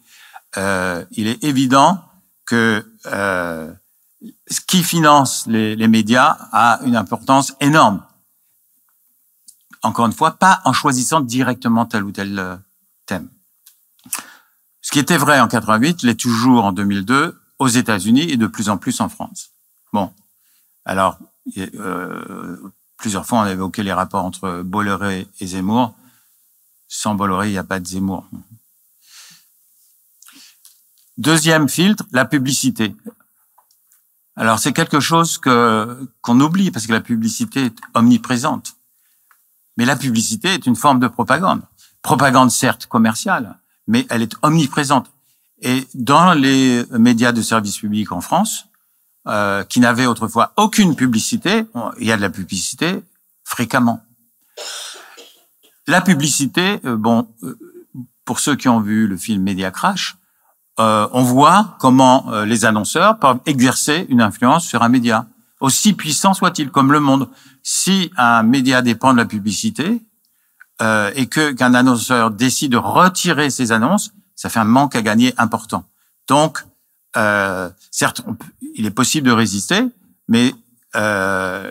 Euh, 0.56 1.04
il 1.10 1.26
est 1.26 1.44
évident 1.44 2.02
que 2.46 2.90
euh, 3.04 3.70
ce 4.50 4.62
qui 4.62 4.82
finance 4.82 5.46
les, 5.46 5.76
les, 5.76 5.88
médias 5.88 6.38
a 6.52 6.80
une 6.86 6.96
importance 6.96 7.52
énorme. 7.60 8.02
Encore 9.82 10.06
une 10.06 10.14
fois, 10.14 10.38
pas 10.38 10.62
en 10.64 10.72
choisissant 10.72 11.20
directement 11.20 11.84
tel 11.84 12.02
ou 12.04 12.12
tel 12.12 12.38
euh, 12.38 12.56
thème. 13.04 13.28
Ce 14.80 14.90
qui 14.90 15.00
était 15.00 15.18
vrai 15.18 15.38
en 15.38 15.48
88 15.48 16.02
l'est 16.02 16.18
toujours 16.18 16.64
en 16.64 16.72
2002 16.72 17.38
aux 17.58 17.68
États-Unis 17.68 18.30
et 18.30 18.38
de 18.38 18.46
plus 18.46 18.70
en 18.70 18.78
plus 18.78 19.02
en 19.02 19.10
France. 19.10 19.50
Bon, 19.92 20.14
alors 20.86 21.18
euh, 21.58 22.56
plusieurs 23.00 23.26
fois 23.26 23.40
on 23.40 23.42
a 23.42 23.50
évoqué 23.50 23.82
les 23.82 23.92
rapports 23.92 24.24
entre 24.24 24.62
Bolloré 24.62 25.26
et 25.40 25.46
Zemmour. 25.46 25.94
Sans 26.86 27.14
Bolloré, 27.14 27.48
il 27.48 27.52
n'y 27.52 27.58
a 27.58 27.64
pas 27.64 27.80
de 27.80 27.86
Zemmour. 27.86 28.26
Deuxième 31.16 31.68
filtre, 31.68 32.04
la 32.12 32.24
publicité. 32.24 32.94
Alors 34.36 34.58
c'est 34.58 34.72
quelque 34.72 35.00
chose 35.00 35.38
que 35.38 36.08
qu'on 36.20 36.40
oublie 36.40 36.70
parce 36.70 36.86
que 36.86 36.92
la 36.92 37.00
publicité 37.00 37.66
est 37.66 37.76
omniprésente. 37.94 38.76
Mais 39.76 39.86
la 39.86 39.96
publicité 39.96 40.54
est 40.54 40.66
une 40.66 40.76
forme 40.76 41.00
de 41.00 41.08
propagande. 41.08 41.62
Propagande 42.02 42.50
certes 42.50 42.86
commerciale, 42.86 43.58
mais 43.86 44.06
elle 44.10 44.22
est 44.22 44.34
omniprésente. 44.42 45.10
Et 45.62 45.86
dans 45.94 46.32
les 46.32 46.84
médias 46.90 47.32
de 47.32 47.42
service 47.42 47.78
public 47.78 48.12
en 48.12 48.20
France, 48.20 48.66
euh, 49.30 49.64
qui 49.64 49.80
n'avaient 49.80 50.06
autrefois 50.06 50.52
aucune 50.56 50.96
publicité, 50.96 51.64
il 51.98 52.06
y 52.06 52.12
a 52.12 52.16
de 52.16 52.22
la 52.22 52.30
publicité 52.30 53.02
fréquemment. 53.44 54.02
La 55.86 56.00
publicité, 56.00 56.80
euh, 56.84 56.96
bon, 56.96 57.26
euh, 57.42 57.58
pour 58.24 58.38
ceux 58.38 58.54
qui 58.54 58.68
ont 58.68 58.80
vu 58.80 59.08
le 59.08 59.16
film 59.16 59.42
Media 59.42 59.70
Crash, 59.70 60.16
euh, 60.78 61.08
on 61.12 61.22
voit 61.22 61.76
comment 61.80 62.30
les 62.44 62.64
annonceurs 62.64 63.18
peuvent 63.18 63.40
exercer 63.44 64.06
une 64.08 64.20
influence 64.20 64.66
sur 64.66 64.82
un 64.82 64.88
média, 64.88 65.26
aussi 65.58 65.92
puissant 65.94 66.32
soit-il, 66.32 66.70
comme 66.70 66.92
Le 66.92 67.00
Monde. 67.00 67.28
Si 67.62 68.12
un 68.16 68.44
média 68.44 68.82
dépend 68.82 69.12
de 69.12 69.18
la 69.18 69.26
publicité 69.26 70.00
et 70.80 71.26
que 71.26 71.52
qu'un 71.52 71.74
annonceur 71.74 72.30
décide 72.30 72.72
de 72.72 72.76
retirer 72.78 73.50
ses 73.50 73.72
annonces, 73.72 74.12
ça 74.36 74.48
fait 74.48 74.60
un 74.60 74.64
manque 74.64 74.96
à 74.96 75.02
gagner 75.02 75.34
important. 75.36 75.84
Donc, 76.28 76.64
euh, 77.16 77.70
certes, 77.90 78.22
il 78.74 78.86
est 78.86 78.90
possible 78.90 79.26
de 79.26 79.32
résister, 79.32 79.82
mais 80.28 80.54
euh, 80.96 81.70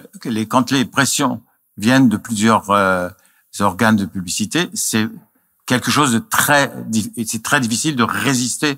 quand 0.50 0.72
les 0.72 0.86
pressions 0.86 1.42
viennent 1.78 2.10
de 2.10 2.18
plusieurs 2.18 2.70
euh, 2.70 3.10
organes 3.60 3.96
de 3.96 4.06
publicité, 4.06 4.70
c'est 4.74 5.08
quelque 5.66 5.92
chose 5.92 6.14
de 6.14 6.20
très, 6.20 6.72
c'est 7.26 7.44
très 7.44 7.60
difficile 7.60 7.96
de 7.96 8.04
résister 8.04 8.78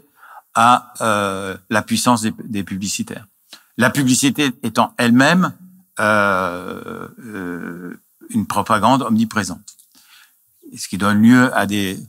à 0.54 0.94
euh, 1.02 1.58
la 1.70 1.82
puissance 1.82 2.22
des, 2.22 2.34
des, 2.44 2.64
publicitaires. 2.64 3.28
La 3.78 3.90
publicité 3.90 4.52
étant 4.64 4.94
elle-même 4.98 5.54
euh, 6.00 7.08
une 8.30 8.46
propagande 8.46 9.02
omniprésente, 9.04 9.62
ce 10.78 10.88
qui 10.88 10.98
donne 10.98 11.22
lieu 11.22 11.56
à 11.56 11.66
des 11.66 12.00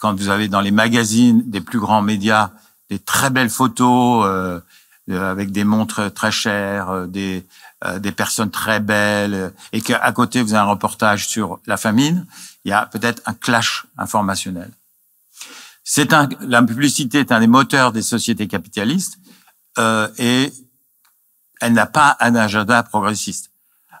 quand 0.00 0.14
vous 0.14 0.28
avez 0.28 0.48
dans 0.48 0.62
les 0.62 0.70
magazines 0.70 1.42
des 1.48 1.60
plus 1.60 1.78
grands 1.78 2.02
médias 2.02 2.50
des 2.90 2.98
très 2.98 3.30
belles 3.30 3.50
photos 3.50 4.26
euh, 4.26 4.60
avec 5.08 5.52
des 5.52 5.64
montres 5.64 6.12
très 6.12 6.32
chères, 6.32 6.90
euh, 6.90 7.06
des, 7.06 7.46
euh, 7.84 7.98
des 7.98 8.12
personnes 8.12 8.50
très 8.50 8.80
belles, 8.80 9.52
et 9.72 9.80
qu'à 9.80 10.12
côté 10.12 10.42
vous 10.42 10.54
avez 10.54 10.62
un 10.62 10.70
reportage 10.70 11.28
sur 11.28 11.60
la 11.66 11.76
famine, 11.76 12.26
il 12.64 12.70
y 12.70 12.72
a 12.72 12.86
peut-être 12.86 13.22
un 13.26 13.34
clash 13.34 13.86
informationnel. 13.98 14.70
C'est 15.84 16.12
un, 16.12 16.28
la 16.40 16.62
publicité 16.62 17.20
est 17.20 17.30
un 17.30 17.40
des 17.40 17.46
moteurs 17.46 17.92
des 17.92 18.02
sociétés 18.02 18.48
capitalistes 18.48 19.18
euh, 19.78 20.08
et 20.18 20.52
elle 21.60 21.74
n'a 21.74 21.86
pas 21.86 22.16
un 22.20 22.34
agenda 22.34 22.82
progressiste. 22.82 23.50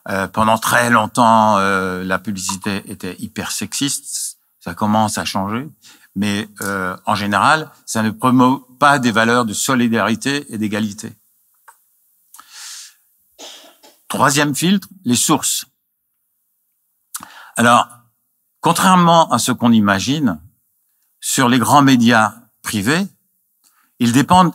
Euh, 0.08 0.26
pendant 0.28 0.58
très 0.58 0.90
longtemps, 0.90 1.58
euh, 1.58 2.04
la 2.04 2.18
publicité 2.18 2.82
était 2.90 3.16
hyper 3.18 3.50
sexiste 3.50 4.36
ça 4.66 4.74
commence 4.74 5.16
à 5.16 5.24
changer, 5.24 5.68
mais 6.16 6.48
euh, 6.62 6.96
en 7.04 7.14
général, 7.14 7.70
ça 7.84 8.02
ne 8.02 8.10
promeut 8.10 8.60
pas 8.80 8.98
des 8.98 9.12
valeurs 9.12 9.44
de 9.44 9.52
solidarité 9.52 10.46
et 10.52 10.56
d'égalité. 10.58 11.12
Troisième 14.08 14.54
filtre, 14.54 14.88
les 15.04 15.14
sources. 15.14 15.66
Alors, 17.56 17.86
contrairement 18.60 19.30
à 19.30 19.38
ce 19.38 19.52
qu'on 19.52 19.72
imagine, 19.72 20.40
sur 21.20 21.48
les 21.48 21.58
grands 21.58 21.82
médias 21.82 22.34
privés, 22.62 23.06
ils 23.98 24.12
dépendent 24.12 24.54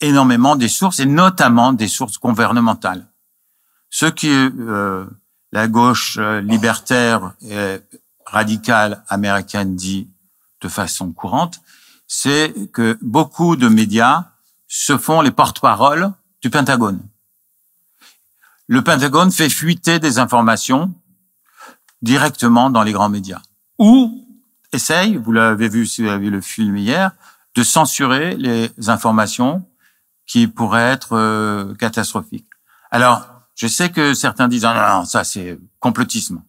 énormément 0.00 0.56
des 0.56 0.68
sources 0.68 0.98
et 0.98 1.06
notamment 1.06 1.72
des 1.72 1.88
sources 1.88 2.18
gouvernementales. 2.18 3.06
Ce 3.88 4.06
qui 4.06 4.30
euh, 4.30 5.06
la 5.52 5.68
gauche 5.68 6.18
euh, 6.18 6.40
libertaire 6.40 7.34
radicale 8.26 9.04
américaine 9.08 9.76
dit 9.76 10.08
de 10.60 10.68
façon 10.68 11.12
courante, 11.12 11.60
c'est 12.06 12.54
que 12.72 12.98
beaucoup 13.02 13.56
de 13.56 13.68
médias 13.68 14.24
se 14.66 14.96
font 14.98 15.20
les 15.20 15.30
porte-paroles 15.30 16.12
du 16.42 16.50
Pentagone. 16.50 17.00
Le 18.66 18.82
Pentagone 18.82 19.32
fait 19.32 19.48
fuiter 19.48 19.98
des 19.98 20.18
informations 20.18 20.94
directement 22.02 22.70
dans 22.70 22.82
les 22.82 22.92
grands 22.92 23.08
médias. 23.08 23.42
Ou 23.78 24.26
essaye, 24.72 25.16
vous 25.16 25.32
l'avez 25.32 25.68
vu 25.68 25.86
si 25.86 26.02
vous 26.02 26.08
avez 26.08 26.26
vu 26.26 26.30
le 26.30 26.40
film 26.40 26.76
hier, 26.76 27.12
de 27.54 27.62
censurer 27.62 28.36
les 28.36 28.70
informations 28.88 29.66
qui 30.26 30.46
pourraient 30.46 30.92
être 30.92 31.16
euh, 31.16 31.74
catastrophiques. 31.74 32.46
Alors, 32.90 33.26
je 33.54 33.66
sais 33.66 33.90
que 33.90 34.14
certains 34.14 34.48
disent 34.48 34.64
ah 34.64 34.74
non, 34.74 35.00
non 35.00 35.04
ça 35.04 35.24
c'est 35.24 35.58
complotisme. 35.80 36.42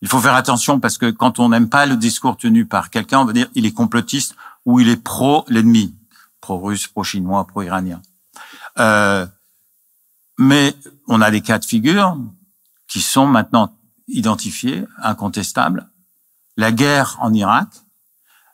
Il 0.00 0.08
faut 0.08 0.20
faire 0.20 0.34
attention 0.34 0.78
parce 0.80 0.96
que 0.98 1.10
quand 1.10 1.38
on 1.38 1.48
n'aime 1.48 1.68
pas 1.68 1.86
le 1.86 1.96
discours 1.96 2.36
tenu 2.36 2.66
par 2.66 2.90
quelqu'un, 2.90 3.20
on 3.20 3.24
va 3.24 3.32
dire 3.32 3.48
il 3.54 3.66
est 3.66 3.72
complotiste 3.72 4.36
ou 4.64 4.80
il 4.80 4.88
est 4.88 4.96
pro 4.96 5.44
l'ennemi, 5.48 5.94
pro-russe, 6.40 6.86
pro-chinois, 6.86 7.46
pro-iranien. 7.46 8.00
Euh, 8.78 9.26
mais 10.38 10.74
on 11.08 11.20
a 11.20 11.30
des 11.30 11.40
cas 11.40 11.58
de 11.58 11.64
figure 11.64 12.16
qui 12.86 13.00
sont 13.00 13.26
maintenant 13.26 13.74
identifiés, 14.06 14.84
incontestables. 15.02 15.88
La 16.56 16.72
guerre 16.72 17.16
en 17.20 17.32
Irak 17.34 17.68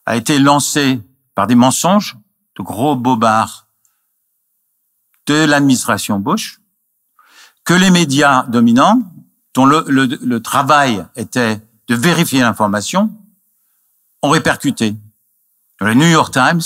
a 0.06 0.16
été 0.16 0.38
lancée 0.38 1.00
par 1.34 1.46
des 1.46 1.54
mensonges 1.54 2.16
de 2.56 2.62
gros 2.62 2.96
bobards 2.96 3.68
de 5.26 5.44
l'administration 5.44 6.18
Bush, 6.18 6.60
que 7.64 7.74
les 7.74 7.90
médias 7.90 8.44
dominants 8.44 9.02
dont 9.54 9.66
le, 9.66 9.84
le, 9.88 10.06
le 10.06 10.42
travail 10.42 11.04
était 11.16 11.60
de 11.88 11.94
vérifier 11.94 12.40
l'information, 12.40 13.10
ont 14.22 14.30
répercuté. 14.30 14.96
Le 15.80 15.94
New 15.94 16.06
York 16.06 16.32
Times 16.32 16.62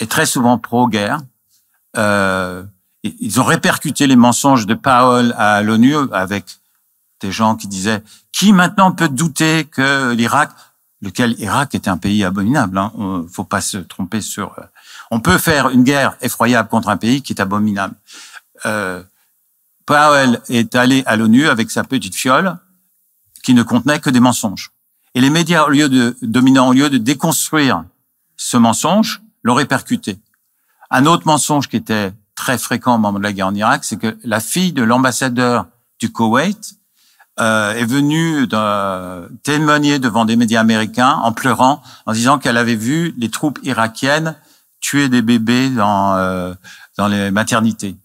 est 0.00 0.10
très 0.10 0.26
souvent 0.26 0.58
pro-guerre. 0.58 1.20
Euh, 1.96 2.64
ils 3.02 3.40
ont 3.40 3.44
répercuté 3.44 4.06
les 4.06 4.16
mensonges 4.16 4.66
de 4.66 4.74
Powell 4.74 5.34
à 5.36 5.62
l'ONU 5.62 5.96
avec 6.12 6.58
des 7.20 7.32
gens 7.32 7.56
qui 7.56 7.68
disaient 7.68 8.02
qui 8.32 8.52
maintenant 8.52 8.92
peut 8.92 9.08
douter 9.08 9.64
que 9.64 10.12
l'Irak, 10.12 10.50
lequel 11.02 11.38
Irak 11.38 11.74
est 11.74 11.88
un 11.88 11.98
pays 11.98 12.24
abominable, 12.24 12.78
hein, 12.78 13.24
faut 13.30 13.44
pas 13.44 13.60
se 13.60 13.76
tromper 13.76 14.20
sur. 14.20 14.58
Euh, 14.58 14.62
on 15.10 15.20
peut 15.20 15.38
faire 15.38 15.68
une 15.68 15.84
guerre 15.84 16.16
effroyable 16.22 16.68
contre 16.68 16.88
un 16.88 16.96
pays 16.96 17.22
qui 17.22 17.32
est 17.32 17.40
abominable. 17.40 17.94
Euh, 18.66 19.02
Powell 19.92 20.40
est 20.48 20.74
allé 20.74 21.02
à 21.04 21.16
l'ONU 21.16 21.48
avec 21.48 21.70
sa 21.70 21.84
petite 21.84 22.14
fiole 22.14 22.56
qui 23.42 23.52
ne 23.52 23.62
contenait 23.62 24.00
que 24.00 24.08
des 24.08 24.20
mensonges. 24.20 24.72
Et 25.14 25.20
les 25.20 25.28
médias, 25.28 25.64
au 25.64 25.68
lieu 25.68 25.90
de 25.90 26.16
dominants, 26.22 26.70
au 26.70 26.72
lieu 26.72 26.88
de 26.88 26.96
déconstruire 26.96 27.84
ce 28.38 28.56
mensonge, 28.56 29.20
l'ont 29.42 29.52
répercuté. 29.52 30.18
Un 30.90 31.04
autre 31.04 31.26
mensonge 31.26 31.68
qui 31.68 31.76
était 31.76 32.14
très 32.34 32.56
fréquent 32.56 32.94
au 32.94 32.98
moment 32.98 33.18
de 33.18 33.22
la 33.22 33.34
guerre 33.34 33.48
en 33.48 33.54
Irak, 33.54 33.84
c'est 33.84 33.98
que 33.98 34.16
la 34.24 34.40
fille 34.40 34.72
de 34.72 34.82
l'ambassadeur 34.82 35.66
du 36.00 36.10
Koweït 36.10 36.76
euh, 37.38 37.74
est 37.74 37.84
venue 37.84 38.48
témoigner 39.42 39.98
devant 39.98 40.24
des 40.24 40.36
médias 40.36 40.62
américains 40.62 41.20
en 41.22 41.32
pleurant, 41.32 41.82
en 42.06 42.12
disant 42.14 42.38
qu'elle 42.38 42.56
avait 42.56 42.76
vu 42.76 43.14
les 43.18 43.28
troupes 43.30 43.58
irakiennes 43.62 44.36
tuer 44.80 45.10
des 45.10 45.20
bébés 45.20 45.68
dans, 45.68 46.16
euh, 46.16 46.54
dans 46.96 47.08
les 47.08 47.30
maternités 47.30 47.98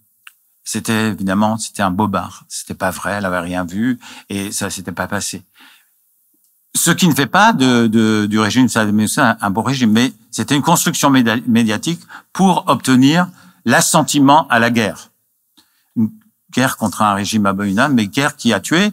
c'était 0.68 1.08
évidemment 1.08 1.56
c'était 1.56 1.80
un 1.80 1.90
bobard. 1.90 2.44
C'était 2.46 2.74
pas 2.74 2.90
vrai, 2.90 3.12
elle 3.12 3.24
avait 3.24 3.38
rien 3.38 3.64
vu 3.64 3.98
et 4.28 4.52
ça 4.52 4.68
s'était 4.68 4.92
pas 4.92 5.08
passé. 5.08 5.42
Ce 6.74 6.90
qui 6.90 7.08
ne 7.08 7.14
fait 7.14 7.26
pas 7.26 7.54
de, 7.54 7.86
de 7.86 8.26
du 8.26 8.38
régime 8.38 8.68
Saddam 8.68 9.00
Hussein 9.00 9.38
un, 9.40 9.50
bon 9.50 9.62
régime, 9.62 9.92
mais 9.92 10.12
c'était 10.30 10.54
une 10.54 10.62
construction 10.62 11.08
médiatique 11.08 12.02
pour 12.34 12.64
obtenir 12.68 13.28
l'assentiment 13.64 14.46
à 14.48 14.58
la 14.58 14.68
guerre. 14.68 15.08
Une 15.96 16.10
guerre 16.52 16.76
contre 16.76 17.00
un 17.00 17.14
régime 17.14 17.46
abominable, 17.46 17.94
mais 17.94 18.06
guerre 18.06 18.36
qui 18.36 18.52
a 18.52 18.60
tué 18.60 18.92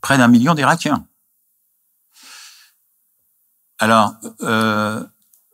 près 0.00 0.16
d'un 0.16 0.28
million 0.28 0.54
d'Irakiens. 0.54 1.06
Alors, 3.78 4.14
euh, 4.40 5.04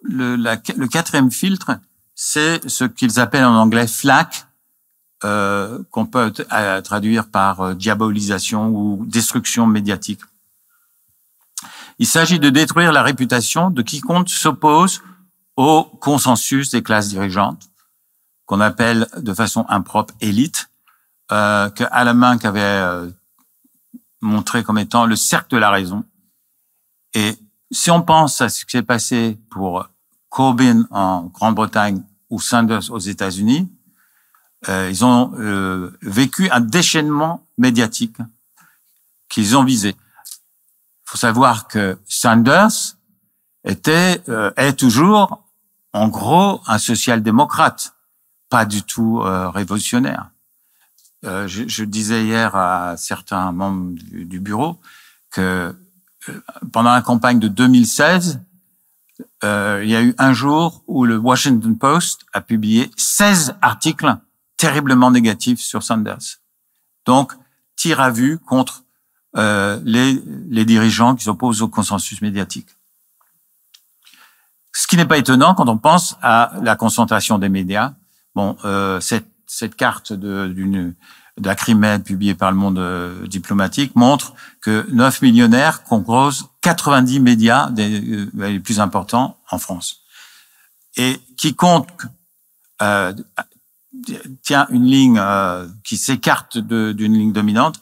le, 0.03 0.37
le 0.37 0.87
quatrième 0.87 1.33
filtre, 1.33 1.81
c'est 2.15 2.69
ce 2.69 2.85
qu'ils 2.85 3.19
appellent 3.19 3.45
en 3.45 3.57
anglais 3.57 3.89
FLAC, 3.89 4.48
euh, 5.25 5.83
qu'on 5.91 6.07
peut 6.07 6.33
traduire 6.85 7.29
par 7.29 7.61
euh, 7.61 7.75
diabolisation 7.75 8.69
ou 8.69 9.05
destruction 9.07 9.67
médiatique. 9.67 10.21
Il 11.99 12.07
s'agit 12.07 12.39
de 12.39 12.51
détruire 12.51 12.93
la 12.93 13.03
réputation 13.03 13.71
de 13.71 13.83
quiconque 13.83 14.29
s'oppose 14.29 15.03
au 15.57 15.83
consensus 16.01 16.71
des 16.71 16.85
classes 16.85 17.09
dirigeantes, 17.09 17.69
qu'on 18.47 18.61
appelle 18.61 19.09
de 19.17 19.35
façon 19.35 19.67
impropre 19.69 20.15
élite, 20.21 20.71
euh, 21.33 21.69
que 21.71 21.83
Alain 21.91 22.39
avait 22.45 22.61
euh, 22.61 23.11
montré 24.21 24.63
comme 24.63 24.79
étant 24.79 25.05
le 25.05 25.17
cercle 25.17 25.53
de 25.57 25.59
la 25.59 25.71
raison. 25.71 26.05
Et 27.13 27.37
si 27.73 27.91
on 27.91 28.03
pense 28.03 28.41
à 28.41 28.49
ce 28.49 28.65
qui 28.65 28.71
s'est 28.71 28.83
passé 28.83 29.37
pour 29.51 29.89
Corbyn 30.29 30.87
en 30.91 31.25
Grande-Bretagne 31.25 32.05
ou 32.31 32.41
Sanders 32.41 32.93
aux 32.93 32.99
États-Unis, 32.99 33.69
ils 34.67 35.05
ont 35.05 35.33
euh, 35.38 35.97
vécu 36.03 36.50
un 36.50 36.61
déchaînement 36.61 37.47
médiatique 37.59 38.17
qu'ils 39.29 39.57
ont 39.57 39.65
visé. 39.65 39.91
Il 39.91 41.11
faut 41.11 41.17
savoir 41.17 41.69
que 41.69 41.99
Sanders 42.07 42.97
était 43.65 44.23
euh, 44.29 44.50
est 44.57 44.73
toujours 44.75 45.45
en 45.93 46.09
gros 46.09 46.61
un 46.67 46.79
social-démocrate, 46.79 47.95
pas 48.49 48.65
du 48.65 48.83
tout 48.83 49.21
euh, 49.21 49.50
révolutionnaire. 49.50 50.31
Je, 51.23 51.67
je, 51.67 51.83
disais 51.83 52.25
hier 52.25 52.55
à 52.55 52.97
certains 52.97 53.50
membres 53.50 53.93
du, 53.95 54.25
du 54.25 54.38
bureau 54.38 54.81
que 55.33 55.75
pendant 56.73 56.93
la 56.93 57.03
campagne 57.03 57.41
de 57.41 57.49
2016, 57.49 58.41
euh, 59.45 59.81
il 59.85 59.91
y 59.91 59.97
a 59.97 60.03
eu 60.03 60.15
un 60.19 60.33
jour 60.33 60.83
où 60.87 61.05
le 61.05 61.17
Washington 61.17 61.77
Post 61.77 62.23
a 62.33 62.41
publié 62.41 62.91
16 62.97 63.57
articles 63.62 64.17
terriblement 64.59 65.11
négatifs 65.11 65.61
sur 65.61 65.83
Sanders. 65.83 66.41
Donc, 67.07 67.33
tir 67.77 68.00
à 68.00 68.11
vue 68.11 68.38
contre 68.38 68.85
euh, 69.37 69.81
les, 69.85 70.23
les 70.50 70.67
dirigeants 70.67 71.15
qui 71.15 71.25
s'opposent 71.25 71.62
au 71.62 71.69
consensus 71.69 72.21
médiatique. 72.21 72.69
Ce 74.75 74.87
qui 74.87 74.97
n'est 74.97 75.07
pas 75.07 75.17
étonnant 75.17 75.55
quand 75.55 75.69
on 75.69 75.79
pense 75.79 76.17
à 76.21 76.53
la 76.62 76.77
concentration 76.77 77.38
des 77.38 77.49
médias. 77.49 77.95
Bon, 78.35 78.57
euh, 78.67 79.00
cette, 79.00 79.31
cette 79.47 79.75
carte 79.75 80.12
d'une 80.12 80.95
d'Acrimed 81.41 82.05
publiée 82.05 82.35
par 82.35 82.50
le 82.50 82.57
monde 82.57 82.79
euh, 82.79 83.27
diplomatique 83.27 83.95
montre 83.95 84.35
que 84.61 84.87
9 84.91 85.23
millionnaires 85.23 85.85
composent 85.85 86.49
90 86.62 87.21
médias 87.21 87.71
des, 87.71 88.00
euh, 88.00 88.31
les 88.35 88.61
plus 88.61 88.81
importants 88.81 89.38
en 89.50 89.59
France. 89.59 90.03
Et 90.97 91.21
quiconque 91.37 92.03
euh, 92.83 93.12
tient 94.43 94.67
une 94.71 94.85
ligne 94.85 95.19
euh, 95.19 95.66
qui 95.85 95.96
s'écarte 95.96 96.59
d'une 96.59 97.14
ligne 97.14 97.33
dominante 97.33 97.81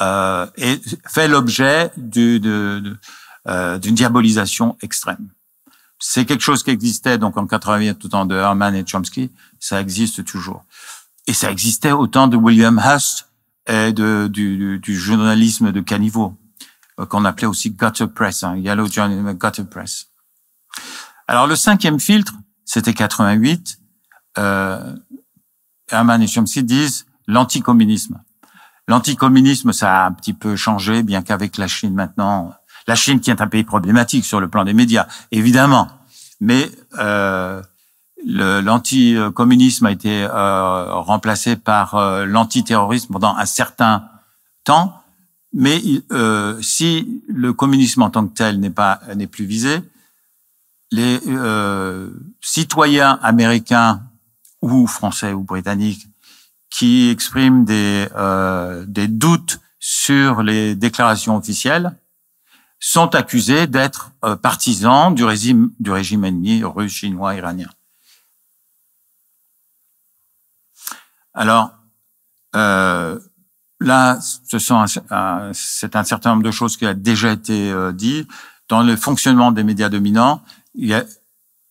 euh, 0.00 0.46
et 0.56 0.80
fait 1.08 1.28
l'objet 1.28 1.90
d'une 1.96 2.98
euh, 3.48 3.78
diabolisation 3.78 4.76
extrême. 4.82 5.28
C'est 5.98 6.24
quelque 6.24 6.42
chose 6.42 6.62
qui 6.62 6.70
existait 6.70 7.18
donc 7.18 7.36
en 7.36 7.46
88 7.46 7.98
tout 7.98 8.14
en 8.14 8.24
de 8.24 8.36
Herman 8.36 8.74
et 8.74 8.84
Chomsky, 8.84 9.32
ça 9.58 9.80
existe 9.80 10.24
toujours. 10.24 10.64
Et 11.26 11.32
ça 11.32 11.50
existait 11.50 11.92
au 11.92 12.06
temps 12.06 12.28
de 12.28 12.36
William 12.36 12.78
Huss 12.78 13.26
et 13.66 13.92
de, 13.92 14.28
du, 14.28 14.78
du, 14.78 14.96
journalisme 14.96 15.72
de 15.72 15.80
caniveau, 15.80 16.34
euh, 17.00 17.06
qu'on 17.06 17.24
appelait 17.24 17.46
aussi 17.46 17.70
gutter 17.70 18.06
press, 18.06 18.44
hein, 18.44 18.56
Yellow 18.56 18.86
Journalism 18.86 19.32
gutter 19.32 19.64
press. 19.64 20.06
Alors 21.26 21.46
le 21.46 21.56
cinquième 21.56 22.00
filtre, 22.00 22.34
c'était 22.64 22.94
88. 22.94 23.78
Euh, 24.38 24.94
Herman 25.90 26.22
et 26.22 26.26
Chomsky 26.26 26.62
disent 26.62 27.06
l'anticommunisme. 27.26 28.20
L'anticommunisme, 28.88 29.72
ça 29.72 30.04
a 30.04 30.06
un 30.06 30.12
petit 30.12 30.32
peu 30.32 30.56
changé, 30.56 31.02
bien 31.02 31.22
qu'avec 31.22 31.58
la 31.58 31.66
Chine 31.66 31.94
maintenant, 31.94 32.54
la 32.86 32.94
Chine 32.94 33.20
qui 33.20 33.30
est 33.30 33.40
un 33.40 33.46
pays 33.46 33.64
problématique 33.64 34.24
sur 34.24 34.40
le 34.40 34.48
plan 34.48 34.64
des 34.64 34.72
médias, 34.72 35.06
évidemment, 35.30 35.88
mais 36.40 36.70
euh, 36.98 37.62
l'anticommunisme 38.24 39.86
a 39.86 39.90
été 39.90 40.24
euh, 40.24 40.94
remplacé 40.94 41.56
par 41.56 41.94
euh, 41.94 42.24
l'antiterrorisme 42.24 43.12
pendant 43.12 43.36
un 43.36 43.46
certain 43.46 44.08
temps, 44.64 45.02
mais 45.52 45.82
euh, 46.12 46.60
si 46.62 47.22
le 47.28 47.52
communisme 47.52 48.02
en 48.02 48.10
tant 48.10 48.26
que 48.26 48.34
tel 48.34 48.60
n'est 48.60 48.70
pas 48.70 49.00
n'est 49.14 49.26
plus 49.26 49.44
visé, 49.44 49.82
les 50.90 51.20
euh, 51.26 52.10
citoyens 52.40 53.18
américains 53.22 54.02
ou 54.60 54.86
français 54.86 55.32
ou 55.32 55.42
britanniques 55.42 56.06
qui 56.70 57.08
expriment 57.08 57.64
des 57.64 58.08
euh, 58.16 58.84
des 58.86 59.08
doutes 59.08 59.60
sur 59.78 60.42
les 60.42 60.74
déclarations 60.74 61.36
officielles 61.36 61.96
sont 62.80 63.14
accusés 63.14 63.66
d'être 63.66 64.12
partisans 64.42 65.14
du 65.14 65.24
régime 65.24 65.72
du 65.80 65.90
régime 65.90 66.24
ennemi 66.24 66.62
russe, 66.64 66.92
chinois, 66.92 67.34
iranien. 67.34 67.68
Alors 71.34 71.72
euh, 72.56 73.18
là, 73.80 74.18
ce 74.20 74.58
sont 74.58 74.84
c'est 75.52 75.96
un 75.96 76.04
certain 76.04 76.30
nombre 76.30 76.42
de 76.42 76.50
choses 76.50 76.76
qui 76.76 76.86
a 76.86 76.94
déjà 76.94 77.32
été 77.32 77.70
euh, 77.70 77.92
dit 77.92 78.26
dans 78.68 78.82
le 78.82 78.96
fonctionnement 78.96 79.52
des 79.52 79.62
médias 79.62 79.88
dominants. 79.88 80.42
Il 80.74 80.88
y 80.88 80.94
a 80.94 81.04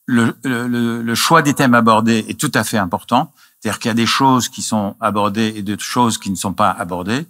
le, 0.07 0.35
le, 0.43 1.01
le 1.01 1.15
choix 1.15 1.41
des 1.43 1.53
thèmes 1.53 1.75
abordés 1.75 2.25
est 2.27 2.39
tout 2.39 2.51
à 2.55 2.63
fait 2.63 2.77
important. 2.77 3.31
C'est-à-dire 3.59 3.79
qu'il 3.79 3.89
y 3.89 3.91
a 3.91 3.95
des 3.95 4.05
choses 4.05 4.49
qui 4.49 4.61
sont 4.61 4.95
abordées 4.99 5.53
et 5.55 5.61
des 5.61 5.77
choses 5.77 6.17
qui 6.17 6.31
ne 6.31 6.35
sont 6.35 6.53
pas 6.53 6.71
abordées. 6.71 7.27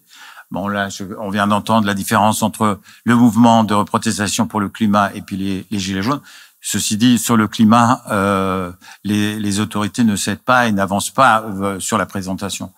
Bon, 0.52 0.68
là, 0.68 0.88
on 1.20 1.30
vient 1.30 1.48
d'entendre 1.48 1.86
la 1.88 1.94
différence 1.94 2.42
entre 2.42 2.80
le 3.04 3.16
mouvement 3.16 3.64
de 3.66 3.84
protestation 3.84 4.48
pour 4.48 4.62
le 4.62 4.70
climat 4.70 5.12
et 5.14 5.22
puis 5.22 5.36
les, 5.36 5.66
les 5.70 5.80
gilets 5.80 6.02
jaunes. 6.02 6.22
Ceci 6.62 6.98
dit, 6.98 7.18
sur 7.18 7.36
le 7.38 7.48
climat, 7.48 8.02
euh, 8.10 8.72
les, 9.04 9.40
les, 9.40 9.60
autorités 9.60 10.04
ne 10.04 10.16
cèdent 10.16 10.40
pas 10.40 10.68
et 10.68 10.72
n'avancent 10.72 11.12
pas 11.12 11.44
euh, 11.44 11.80
sur 11.80 11.98
la 11.98 12.06
présentation. 12.06 12.72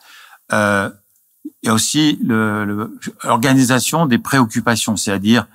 Euh, 0.52 0.90
il 1.64 1.68
y 1.68 1.70
a 1.70 1.74
aussi 1.74 2.20
l'organisation 2.22 4.06
des 4.06 4.18
préoccupations, 4.18 4.96
c'est-à-dire, 4.96 5.48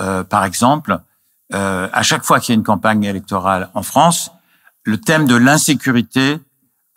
euh, 0.00 0.24
par 0.24 0.44
exemple, 0.44 0.98
euh, 1.52 1.88
à 1.92 2.02
chaque 2.02 2.24
fois 2.24 2.40
qu'il 2.40 2.54
y 2.54 2.56
a 2.56 2.58
une 2.58 2.64
campagne 2.64 3.04
électorale 3.04 3.70
en 3.74 3.82
France, 3.82 4.30
le 4.84 4.98
thème 4.98 5.26
de 5.26 5.36
l'insécurité 5.36 6.40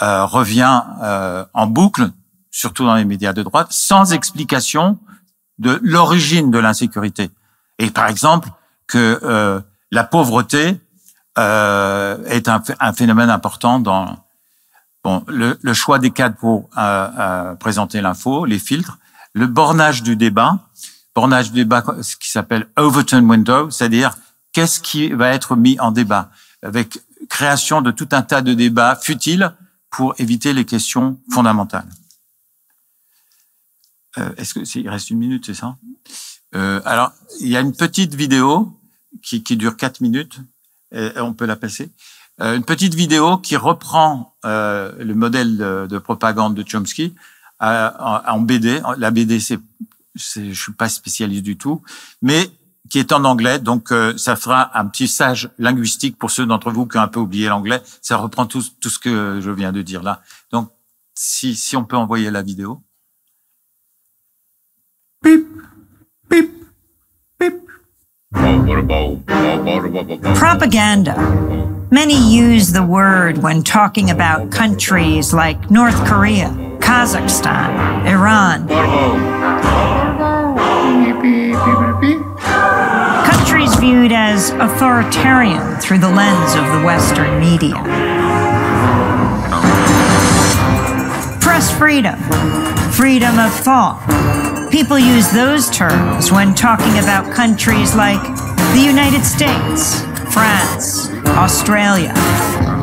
euh, 0.02 0.26
revient 0.26 0.82
en 1.54 1.68
boucle, 1.68 2.10
surtout 2.52 2.86
dans 2.86 2.96
les 2.96 3.06
médias 3.06 3.34
de 3.34 3.44
droite, 3.44 3.68
sans 3.72 4.14
explication 4.14 5.00
de 5.58 5.80
l'origine 5.82 6.52
de 6.52 6.60
l'insécurité. 6.60 7.30
Et 7.80 7.90
par 7.90 8.08
exemple, 8.08 8.50
que 8.88 9.64
la 9.92 10.04
pauvreté 10.04 10.80
euh, 11.38 12.18
est 12.26 12.50
un, 12.50 12.94
phénomène 12.94 13.30
important 13.30 13.80
dans 13.80 14.18
bon, 15.04 15.24
le, 15.28 15.58
le 15.62 15.74
choix 15.74 16.00
des 16.00 16.10
cadres 16.10 16.36
pour 16.36 16.70
euh, 16.78 17.10
euh, 17.20 17.56
présenter 17.56 18.02
l'info, 18.02 18.46
les 18.46 18.58
filtres, 18.58 18.98
le 19.34 19.46
bornage 19.46 20.02
du 20.02 20.16
débat, 20.16 20.58
bornage 21.14 21.52
du 21.52 21.64
débat, 21.64 21.84
ce 22.02 22.16
qui 22.16 22.32
s'appelle 22.32 22.68
Overton 22.76 23.24
Window, 23.30 23.70
c'est-à-dire 23.70 24.18
qu'est-ce 24.54 24.80
qui 24.80 25.10
va 25.10 25.30
être 25.30 25.56
mis 25.56 25.80
en 25.80 25.92
débat, 25.92 26.32
avec 26.62 27.00
création 27.30 27.82
de 27.82 27.92
tout 27.92 28.10
un 28.12 28.22
tas 28.22 28.42
de 28.42 28.54
débats 28.54 28.96
futiles 28.96 29.54
pour 29.90 30.16
éviter 30.20 30.54
les 30.54 30.66
questions 30.66 31.20
fondamentales. 31.32 31.88
Euh, 34.18 34.30
Est-ce 34.38 34.54
que 34.54 34.80
il 34.80 34.90
reste 34.90 35.10
une 35.10 35.20
minute, 35.20 35.46
c'est 35.46 35.54
ça? 35.54 35.78
Euh, 36.56 36.82
Alors, 36.86 37.12
il 37.40 37.50
y 37.50 37.58
a 37.58 37.62
une 37.62 37.76
petite 37.76 38.16
vidéo 38.16 38.80
qui, 39.22 39.44
qui 39.44 39.58
dure 39.58 39.78
quatre 39.78 40.02
minutes. 40.02 40.40
Et 40.94 41.20
on 41.20 41.34
peut 41.34 41.46
la 41.46 41.58
passer. 41.58 41.92
Euh, 42.42 42.56
une 42.56 42.64
petite 42.64 42.94
vidéo 42.94 43.38
qui 43.38 43.56
reprend 43.56 44.36
euh, 44.46 44.92
le 45.04 45.16
modèle 45.16 45.58
de, 45.58 45.88
de, 45.90 45.98
propagande 45.98 46.54
de 46.56 46.64
Chomsky 46.64 47.16
euh, 47.64 47.90
en, 48.00 48.22
en, 48.28 48.40
BD. 48.40 48.80
La 48.98 49.10
BD, 49.12 49.40
c'est, 49.40 49.60
je 50.16 50.54
suis 50.54 50.72
pas 50.74 50.88
spécialiste 50.88 51.44
du 51.44 51.58
tout, 51.58 51.82
mais 52.22 52.50
qui 52.90 53.00
est 53.00 53.12
en 53.12 53.24
anglais. 53.24 53.60
Donc, 53.60 53.92
euh, 53.92 54.16
ça 54.18 54.36
fera 54.36 54.78
un 54.78 54.88
petit 54.88 55.08
sage 55.08 55.50
linguistique 55.58 56.18
pour 56.18 56.32
ceux 56.32 56.46
d'entre 56.46 56.72
vous 56.72 56.86
qui 56.86 56.98
ont 56.98 57.02
un 57.02 57.08
peu 57.08 57.20
oublié 57.20 57.48
l'anglais. 57.48 57.82
Ça 58.02 58.18
reprend 58.18 58.46
tout, 58.46 58.64
tout 58.82 58.90
ce 58.90 59.00
que 59.00 59.40
je 59.42 59.52
viens 59.52 59.72
de 59.72 59.82
dire 59.82 60.04
là. 60.04 60.22
Donc, 60.52 60.70
si, 61.14 61.56
si 61.56 61.76
on 61.76 61.84
peut 61.84 61.98
envoyer 61.98 62.32
la 62.32 62.42
vidéo. 62.42 62.82
Beep, 65.24 65.48
beep, 66.30 66.52
beep. 67.40 67.56
Propaganda. 70.36 71.16
Many 71.90 72.36
use 72.36 72.74
the 72.74 72.84
word 72.84 73.38
when 73.38 73.64
talking 73.64 74.10
about 74.10 74.52
countries 74.52 75.34
like 75.34 75.72
North 75.72 76.06
Korea, 76.06 76.50
Kazakhstan, 76.80 78.06
Iran. 78.06 78.68
Viewed 83.80 84.12
as 84.12 84.50
authoritarian 84.52 85.76
through 85.78 86.00
the 86.00 86.10
lens 86.10 86.56
of 86.56 86.66
the 86.74 86.86
Western 86.86 87.40
media. 87.40 87.76
Press 91.40 91.76
freedom, 91.78 92.18
freedom 92.92 93.38
of 93.40 93.54
thought. 93.54 94.02
People 94.72 94.98
use 94.98 95.30
those 95.32 95.70
terms 95.70 96.32
when 96.32 96.54
talking 96.56 96.98
about 97.00 97.34
countries 97.34 97.96
like 97.96 98.22
the 98.74 98.82
United 98.84 99.24
States, 99.24 100.02
France, 100.34 101.10
Australia, 101.38 102.14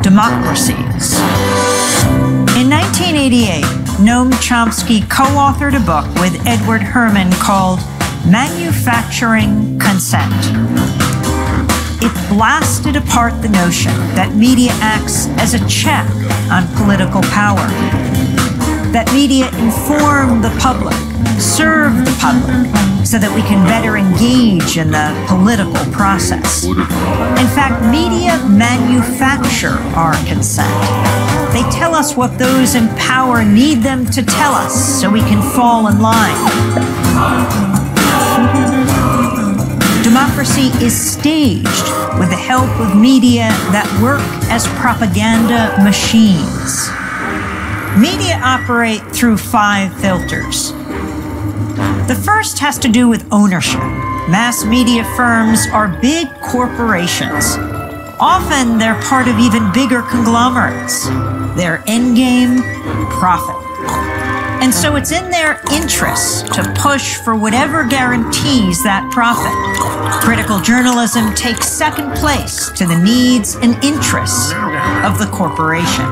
democracies. 0.01 1.19
In 2.55 2.69
1988, 2.69 3.63
Noam 3.99 4.31
Chomsky 4.41 5.09
co 5.09 5.23
authored 5.23 5.75
a 5.75 5.85
book 5.85 6.05
with 6.21 6.45
Edward 6.47 6.81
Herman 6.81 7.31
called 7.33 7.79
Manufacturing 8.29 9.77
Consent. 9.77 10.33
It 12.01 12.11
blasted 12.27 12.95
apart 12.95 13.39
the 13.43 13.49
notion 13.49 13.93
that 14.15 14.33
media 14.35 14.71
acts 14.81 15.27
as 15.37 15.53
a 15.53 15.67
check 15.67 16.09
on 16.49 16.65
political 16.75 17.21
power, 17.29 17.67
that 18.91 19.09
media 19.13 19.47
inform 19.61 20.41
the 20.41 20.49
public, 20.59 20.97
serve 21.39 21.93
the 22.03 22.17
public, 22.19 22.65
so 23.05 23.19
that 23.19 23.29
we 23.29 23.41
can 23.43 23.63
better 23.67 23.95
engage 23.95 24.77
in 24.77 24.89
the 24.89 25.13
political 25.27 25.85
process. 25.93 26.65
In 26.65 27.47
fact, 27.53 27.77
media 27.93 28.41
manufacture 28.49 29.77
our 29.93 30.15
consent. 30.25 30.73
They 31.53 31.61
tell 31.69 31.93
us 31.93 32.17
what 32.17 32.39
those 32.39 32.73
in 32.73 32.89
power 32.97 33.45
need 33.45 33.83
them 33.83 34.03
to 34.07 34.23
tell 34.23 34.53
us 34.53 34.99
so 34.99 35.11
we 35.11 35.21
can 35.21 35.41
fall 35.53 35.87
in 35.87 36.01
line. 36.01 37.84
Democracy 40.15 40.71
is 40.81 40.95
staged 40.95 41.87
with 42.17 42.29
the 42.29 42.39
help 42.39 42.69
of 42.79 42.95
media 42.95 43.49
that 43.75 43.85
work 44.01 44.21
as 44.49 44.65
propaganda 44.79 45.75
machines. 45.83 46.87
Media 47.99 48.39
operate 48.41 49.01
through 49.13 49.35
five 49.35 49.93
filters. 49.99 50.71
The 52.07 52.15
first 52.23 52.59
has 52.59 52.79
to 52.79 52.87
do 52.87 53.09
with 53.09 53.27
ownership. 53.29 53.81
Mass 54.31 54.63
media 54.63 55.03
firms 55.17 55.67
are 55.73 55.89
big 55.99 56.29
corporations. 56.43 57.57
Often 58.17 58.77
they're 58.77 59.01
part 59.01 59.27
of 59.27 59.37
even 59.37 59.69
bigger 59.73 60.01
conglomerates. 60.01 61.09
Their 61.57 61.83
end 61.87 62.15
game 62.15 62.61
profit. 63.19 64.14
And 64.65 64.73
so 64.73 64.95
it's 64.95 65.11
in 65.11 65.29
their 65.29 65.61
interest 65.71 66.51
to 66.53 66.63
push 66.75 67.17
for 67.17 67.35
whatever 67.35 67.83
guarantees 67.85 68.81
that 68.81 69.07
profit. 69.11 69.53
Critical 70.25 70.59
journalism 70.59 71.35
takes 71.35 71.67
second 71.67 72.11
place 72.15 72.71
to 72.71 72.87
the 72.87 72.97
needs 72.97 73.57
and 73.57 73.75
interests 73.83 74.53
of 75.05 75.19
the 75.19 75.29
corporation. 75.31 76.09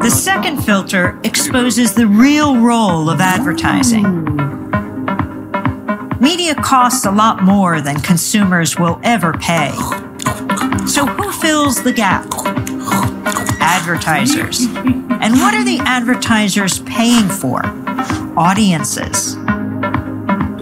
The 0.00 0.10
second 0.10 0.64
filter 0.64 1.16
exposes 1.22 1.94
the 1.94 2.08
real 2.08 2.56
role 2.56 3.08
of 3.08 3.20
advertising. 3.20 4.24
Media 6.18 6.56
costs 6.56 7.06
a 7.06 7.12
lot 7.12 7.44
more 7.44 7.80
than 7.80 8.00
consumers 8.00 8.76
will 8.76 8.98
ever 9.04 9.32
pay. 9.34 9.70
So, 10.86 11.06
who 11.06 11.29
fills 11.40 11.82
the 11.82 11.92
gap? 11.92 12.26
Advertisers. 13.60 14.66
And 14.66 15.34
what 15.34 15.54
are 15.54 15.64
the 15.64 15.78
advertisers 15.80 16.80
paying 16.80 17.28
for? 17.28 17.62
Audiences. 18.38 19.34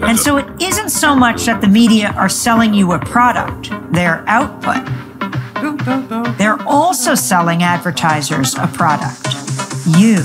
And 0.01 0.17
so, 0.17 0.37
it 0.37 0.61
isn't 0.61 0.89
so 0.89 1.15
much 1.15 1.45
that 1.45 1.61
the 1.61 1.67
media 1.67 2.11
are 2.11 2.29
selling 2.29 2.73
you 2.73 2.93
a 2.93 2.99
product, 2.99 3.69
their 3.93 4.23
output. 4.27 4.85
They're 6.37 6.61
also 6.63 7.15
selling 7.15 7.63
advertisers 7.63 8.55
a 8.55 8.67
product 8.67 9.29
you. 9.85 10.23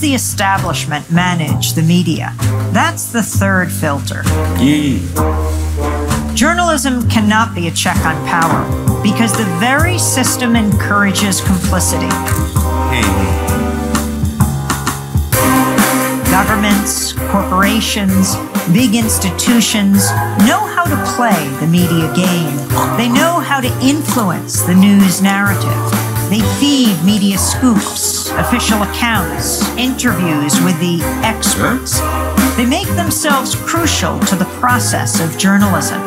Does 0.00 0.08
the 0.08 0.14
establishment 0.14 1.10
manage 1.10 1.74
the 1.74 1.82
media? 1.82 2.32
That's 2.72 3.12
the 3.12 3.22
third 3.22 3.70
filter. 3.70 4.22
Journalism 6.34 7.06
cannot 7.10 7.54
be 7.54 7.68
a 7.68 7.70
check 7.70 7.98
on 7.98 8.14
power 8.26 8.64
because 9.02 9.36
the 9.36 9.44
very 9.58 9.98
system 9.98 10.56
encourages 10.56 11.42
complicity. 11.42 12.08
Governments, 16.30 17.12
corporations, 17.30 18.36
big 18.72 18.94
institutions 18.94 20.08
know 20.48 20.64
how 20.74 20.84
to 20.84 20.96
play 21.14 21.46
the 21.60 21.66
media 21.66 22.10
game. 22.14 22.56
They 22.96 23.08
know 23.08 23.40
how 23.40 23.60
to 23.60 23.68
influence 23.82 24.62
the 24.62 24.74
news 24.74 25.20
narrative. 25.20 26.09
They 26.30 26.38
feed 26.60 27.02
media 27.04 27.36
scoops, 27.36 28.30
official 28.30 28.80
accounts, 28.82 29.66
interviews 29.76 30.60
with 30.60 30.78
the 30.78 31.00
experts. 31.24 31.98
They 32.56 32.64
make 32.64 32.86
themselves 32.94 33.56
crucial 33.56 34.16
to 34.20 34.36
the 34.36 34.44
process 34.60 35.18
of 35.18 35.36
journalism. 35.36 36.00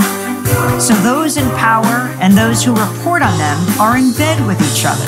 So 0.80 0.94
those 1.04 1.36
in 1.36 1.50
power 1.58 2.16
and 2.22 2.38
those 2.38 2.64
who 2.64 2.72
report 2.72 3.22
on 3.22 3.38
them 3.38 3.82
are 3.82 3.98
in 3.98 4.14
bed 4.14 4.48
with 4.48 4.62
each 4.62 4.86
other. 4.88 5.04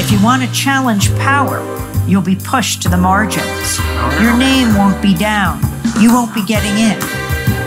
If 0.00 0.12
you 0.12 0.22
want 0.22 0.42
to 0.42 0.52
challenge 0.52 1.12
power, 1.16 1.58
you'll 2.06 2.22
be 2.22 2.36
pushed 2.36 2.80
to 2.82 2.88
the 2.88 2.96
margins. 2.96 3.78
Your 4.20 4.36
name 4.36 4.76
won't 4.76 5.02
be 5.02 5.14
down. 5.14 5.60
You 5.98 6.12
won't 6.14 6.32
be 6.32 6.44
getting 6.44 6.78
in. 6.78 6.96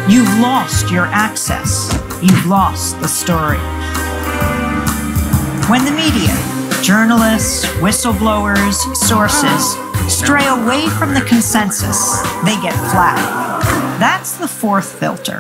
You've 0.10 0.40
lost 0.40 0.90
your 0.90 1.08
access. 1.08 1.92
You've 2.22 2.46
lost 2.46 2.98
the 3.02 3.10
story. 3.10 3.60
When 5.68 5.84
the 5.84 5.90
media, 5.90 6.32
journalists, 6.84 7.66
whistleblowers, 7.82 8.96
sources 8.96 9.76
stray 10.08 10.46
away 10.46 10.88
from 10.90 11.16
the 11.16 11.22
consensus, 11.22 12.22
they 12.46 12.56
get 12.62 12.76
flat. 12.92 13.18
That's 14.00 14.38
the 14.38 14.48
fourth 14.48 15.00
filter. 15.00 15.40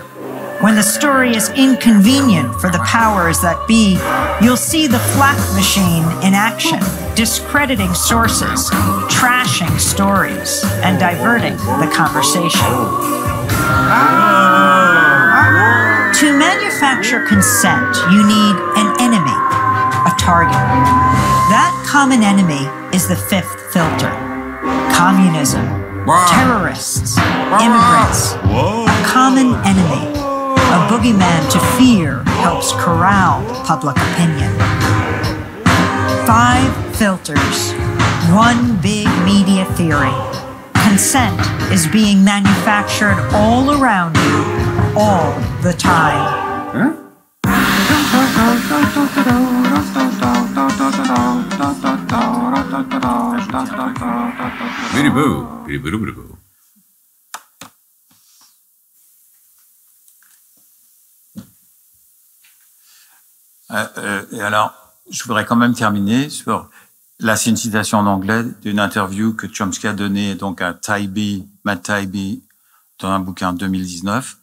When 0.61 0.73
the 0.73 0.81
story 0.81 1.35
is 1.35 1.49
inconvenient 1.49 2.55
for 2.59 2.71
the 2.71 2.79
powers 2.79 3.39
that 3.41 3.67
be, 3.67 3.99
you'll 4.43 4.57
see 4.57 4.87
the 4.87 4.97
flak 5.13 5.37
machine 5.53 6.01
in 6.25 6.33
action, 6.33 6.79
discrediting 7.13 7.93
sources, 7.93 8.71
trashing 9.11 9.79
stories, 9.79 10.63
and 10.81 10.99
diverting 10.99 11.55
the 11.55 11.91
conversation. 11.93 12.65
To 16.19 16.31
manufacture 16.31 17.25
consent, 17.27 17.97
you 18.09 18.25
need 18.25 18.55
an 18.77 18.94
target. 20.25 20.57
That 21.53 21.69
common 21.85 22.23
enemy 22.23 22.65
is 22.95 23.07
the 23.07 23.15
fifth 23.15 23.71
filter 23.71 24.09
communism, 24.89 25.63
terrorists, 26.33 27.17
immigrants, 27.61 28.33
a 28.49 29.03
common 29.05 29.53
enemy. 29.61 30.17
A 30.73 30.79
boogeyman 30.89 31.51
to 31.51 31.59
fear 31.77 32.23
helps 32.41 32.71
corral 32.71 33.45
public 33.65 33.95
opinion. 33.97 34.51
Five 36.25 36.73
filters, 36.95 37.73
one 38.33 38.81
big 38.81 39.07
media 39.23 39.65
theory. 39.77 40.15
Consent 40.87 41.39
is 41.71 41.85
being 41.85 42.23
manufactured 42.23 43.19
all 43.31 43.79
around 43.79 44.15
you, 44.17 44.95
all 44.97 45.37
the 45.61 45.73
time. 45.73 46.45
Very 49.25 49.74
Euh, 63.71 63.87
euh, 63.97 64.25
alors, 64.41 64.73
je 65.09 65.23
voudrais 65.23 65.45
quand 65.45 65.55
même 65.55 65.73
terminer 65.73 66.29
sur. 66.29 66.69
Là, 67.19 67.37
c'est 67.37 67.49
une 67.49 67.55
citation 67.55 67.99
en 67.99 68.07
anglais 68.07 68.43
d'une 68.61 68.79
interview 68.79 69.33
que 69.33 69.47
Chomsky 69.47 69.87
a 69.87 69.93
donnée 69.93 70.35
donc 70.35 70.61
à 70.61 70.73
Taibbi, 70.73 71.47
Matt 71.63 71.83
Taibbi, 71.83 72.43
dans 72.99 73.09
un 73.09 73.19
bouquin 73.19 73.53
de 73.53 73.59
2019. 73.59 74.37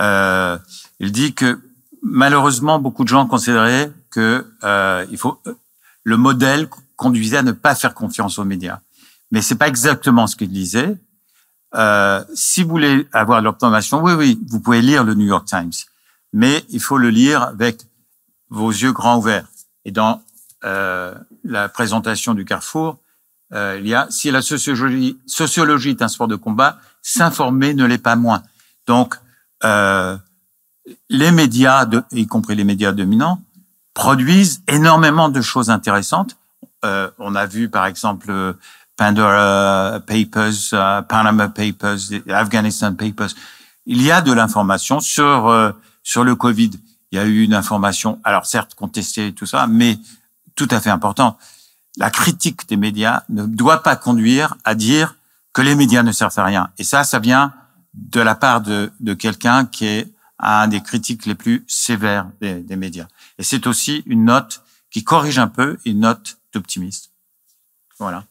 Euh, 0.00 0.58
il 0.98 1.12
dit 1.12 1.32
que 1.32 1.58
malheureusement, 2.02 2.78
beaucoup 2.78 3.04
de 3.04 3.08
gens 3.08 3.26
considéraient 3.26 3.90
que 4.10 4.46
euh, 4.64 5.06
il 5.10 5.16
faut 5.16 5.40
le 6.04 6.16
modèle 6.18 6.68
conduisait 7.00 7.38
à 7.38 7.42
ne 7.42 7.52
pas 7.52 7.74
faire 7.74 7.94
confiance 7.94 8.38
aux 8.38 8.44
médias. 8.44 8.80
Mais 9.30 9.40
c'est 9.40 9.54
pas 9.54 9.68
exactement 9.68 10.26
ce 10.26 10.36
qu'il 10.36 10.50
disait. 10.50 10.98
Euh, 11.74 12.22
si 12.34 12.62
vous 12.62 12.68
voulez 12.68 13.08
avoir 13.12 13.40
l'observation, 13.40 14.02
oui, 14.02 14.12
oui, 14.12 14.38
vous 14.48 14.60
pouvez 14.60 14.82
lire 14.82 15.02
le 15.02 15.14
New 15.14 15.24
York 15.24 15.46
Times, 15.48 15.72
mais 16.34 16.62
il 16.68 16.78
faut 16.80 16.98
le 16.98 17.08
lire 17.08 17.42
avec 17.42 17.86
vos 18.50 18.68
yeux 18.68 18.92
grands 18.92 19.16
ouverts. 19.16 19.46
Et 19.86 19.92
dans 19.92 20.20
euh, 20.64 21.14
la 21.42 21.70
présentation 21.70 22.34
du 22.34 22.44
Carrefour, 22.44 22.98
euh, 23.54 23.78
il 23.80 23.88
y 23.88 23.94
a 23.94 24.06
si 24.10 24.30
la 24.30 24.42
sociologie, 24.42 25.18
sociologie 25.26 25.90
est 25.90 26.02
un 26.02 26.08
sport 26.08 26.28
de 26.28 26.36
combat, 26.36 26.78
s'informer 27.00 27.72
ne 27.72 27.86
l'est 27.86 27.96
pas 27.96 28.16
moins. 28.16 28.42
Donc, 28.86 29.16
euh, 29.64 30.18
les 31.08 31.30
médias, 31.30 31.86
de, 31.86 32.02
y 32.12 32.26
compris 32.26 32.56
les 32.56 32.64
médias 32.64 32.92
dominants, 32.92 33.40
produisent 33.94 34.60
énormément 34.68 35.30
de 35.30 35.40
choses 35.40 35.70
intéressantes. 35.70 36.36
Euh, 36.84 37.10
on 37.18 37.34
a 37.34 37.46
vu, 37.46 37.68
par 37.68 37.86
exemple, 37.86 38.56
Pandora 39.00 39.98
Papers, 40.06 40.72
uh, 40.72 41.02
Panama 41.08 41.48
Papers, 41.48 42.12
Afghanistan 42.28 42.94
Papers. 42.94 43.34
Il 43.86 44.02
y 44.02 44.10
a 44.10 44.20
de 44.20 44.30
l'information 44.30 45.00
sur 45.00 45.48
euh, 45.48 45.72
sur 46.02 46.22
le 46.22 46.34
Covid. 46.34 46.72
Il 47.10 47.16
y 47.16 47.18
a 47.18 47.24
eu 47.24 47.42
une 47.42 47.54
information, 47.54 48.20
alors 48.24 48.44
certes 48.44 48.74
contestée 48.74 49.28
et 49.28 49.32
tout 49.32 49.46
ça, 49.46 49.66
mais 49.66 49.98
tout 50.54 50.68
à 50.70 50.80
fait 50.80 50.90
important. 50.90 51.38
La 51.96 52.10
critique 52.10 52.68
des 52.68 52.76
médias 52.76 53.22
ne 53.30 53.46
doit 53.46 53.82
pas 53.82 53.96
conduire 53.96 54.54
à 54.64 54.74
dire 54.74 55.16
que 55.54 55.62
les 55.62 55.74
médias 55.74 56.02
ne 56.02 56.12
servent 56.12 56.38
à 56.38 56.44
rien. 56.44 56.70
Et 56.76 56.84
ça, 56.84 57.02
ça 57.02 57.18
vient 57.18 57.54
de 57.94 58.20
la 58.20 58.34
part 58.34 58.60
de, 58.60 58.92
de 59.00 59.14
quelqu'un 59.14 59.64
qui 59.64 59.86
est 59.86 60.12
un 60.38 60.68
des 60.68 60.82
critiques 60.82 61.24
les 61.24 61.34
plus 61.34 61.64
sévères 61.66 62.28
des, 62.42 62.60
des 62.60 62.76
médias. 62.76 63.06
Et 63.38 63.42
c'est 63.42 63.66
aussi 63.66 64.02
une 64.04 64.26
note 64.26 64.62
qui 64.90 65.04
corrige 65.04 65.38
un 65.38 65.48
peu, 65.48 65.78
une 65.86 66.00
note 66.00 66.36
d'optimiste. 66.52 67.12
Voilà. 67.98 68.24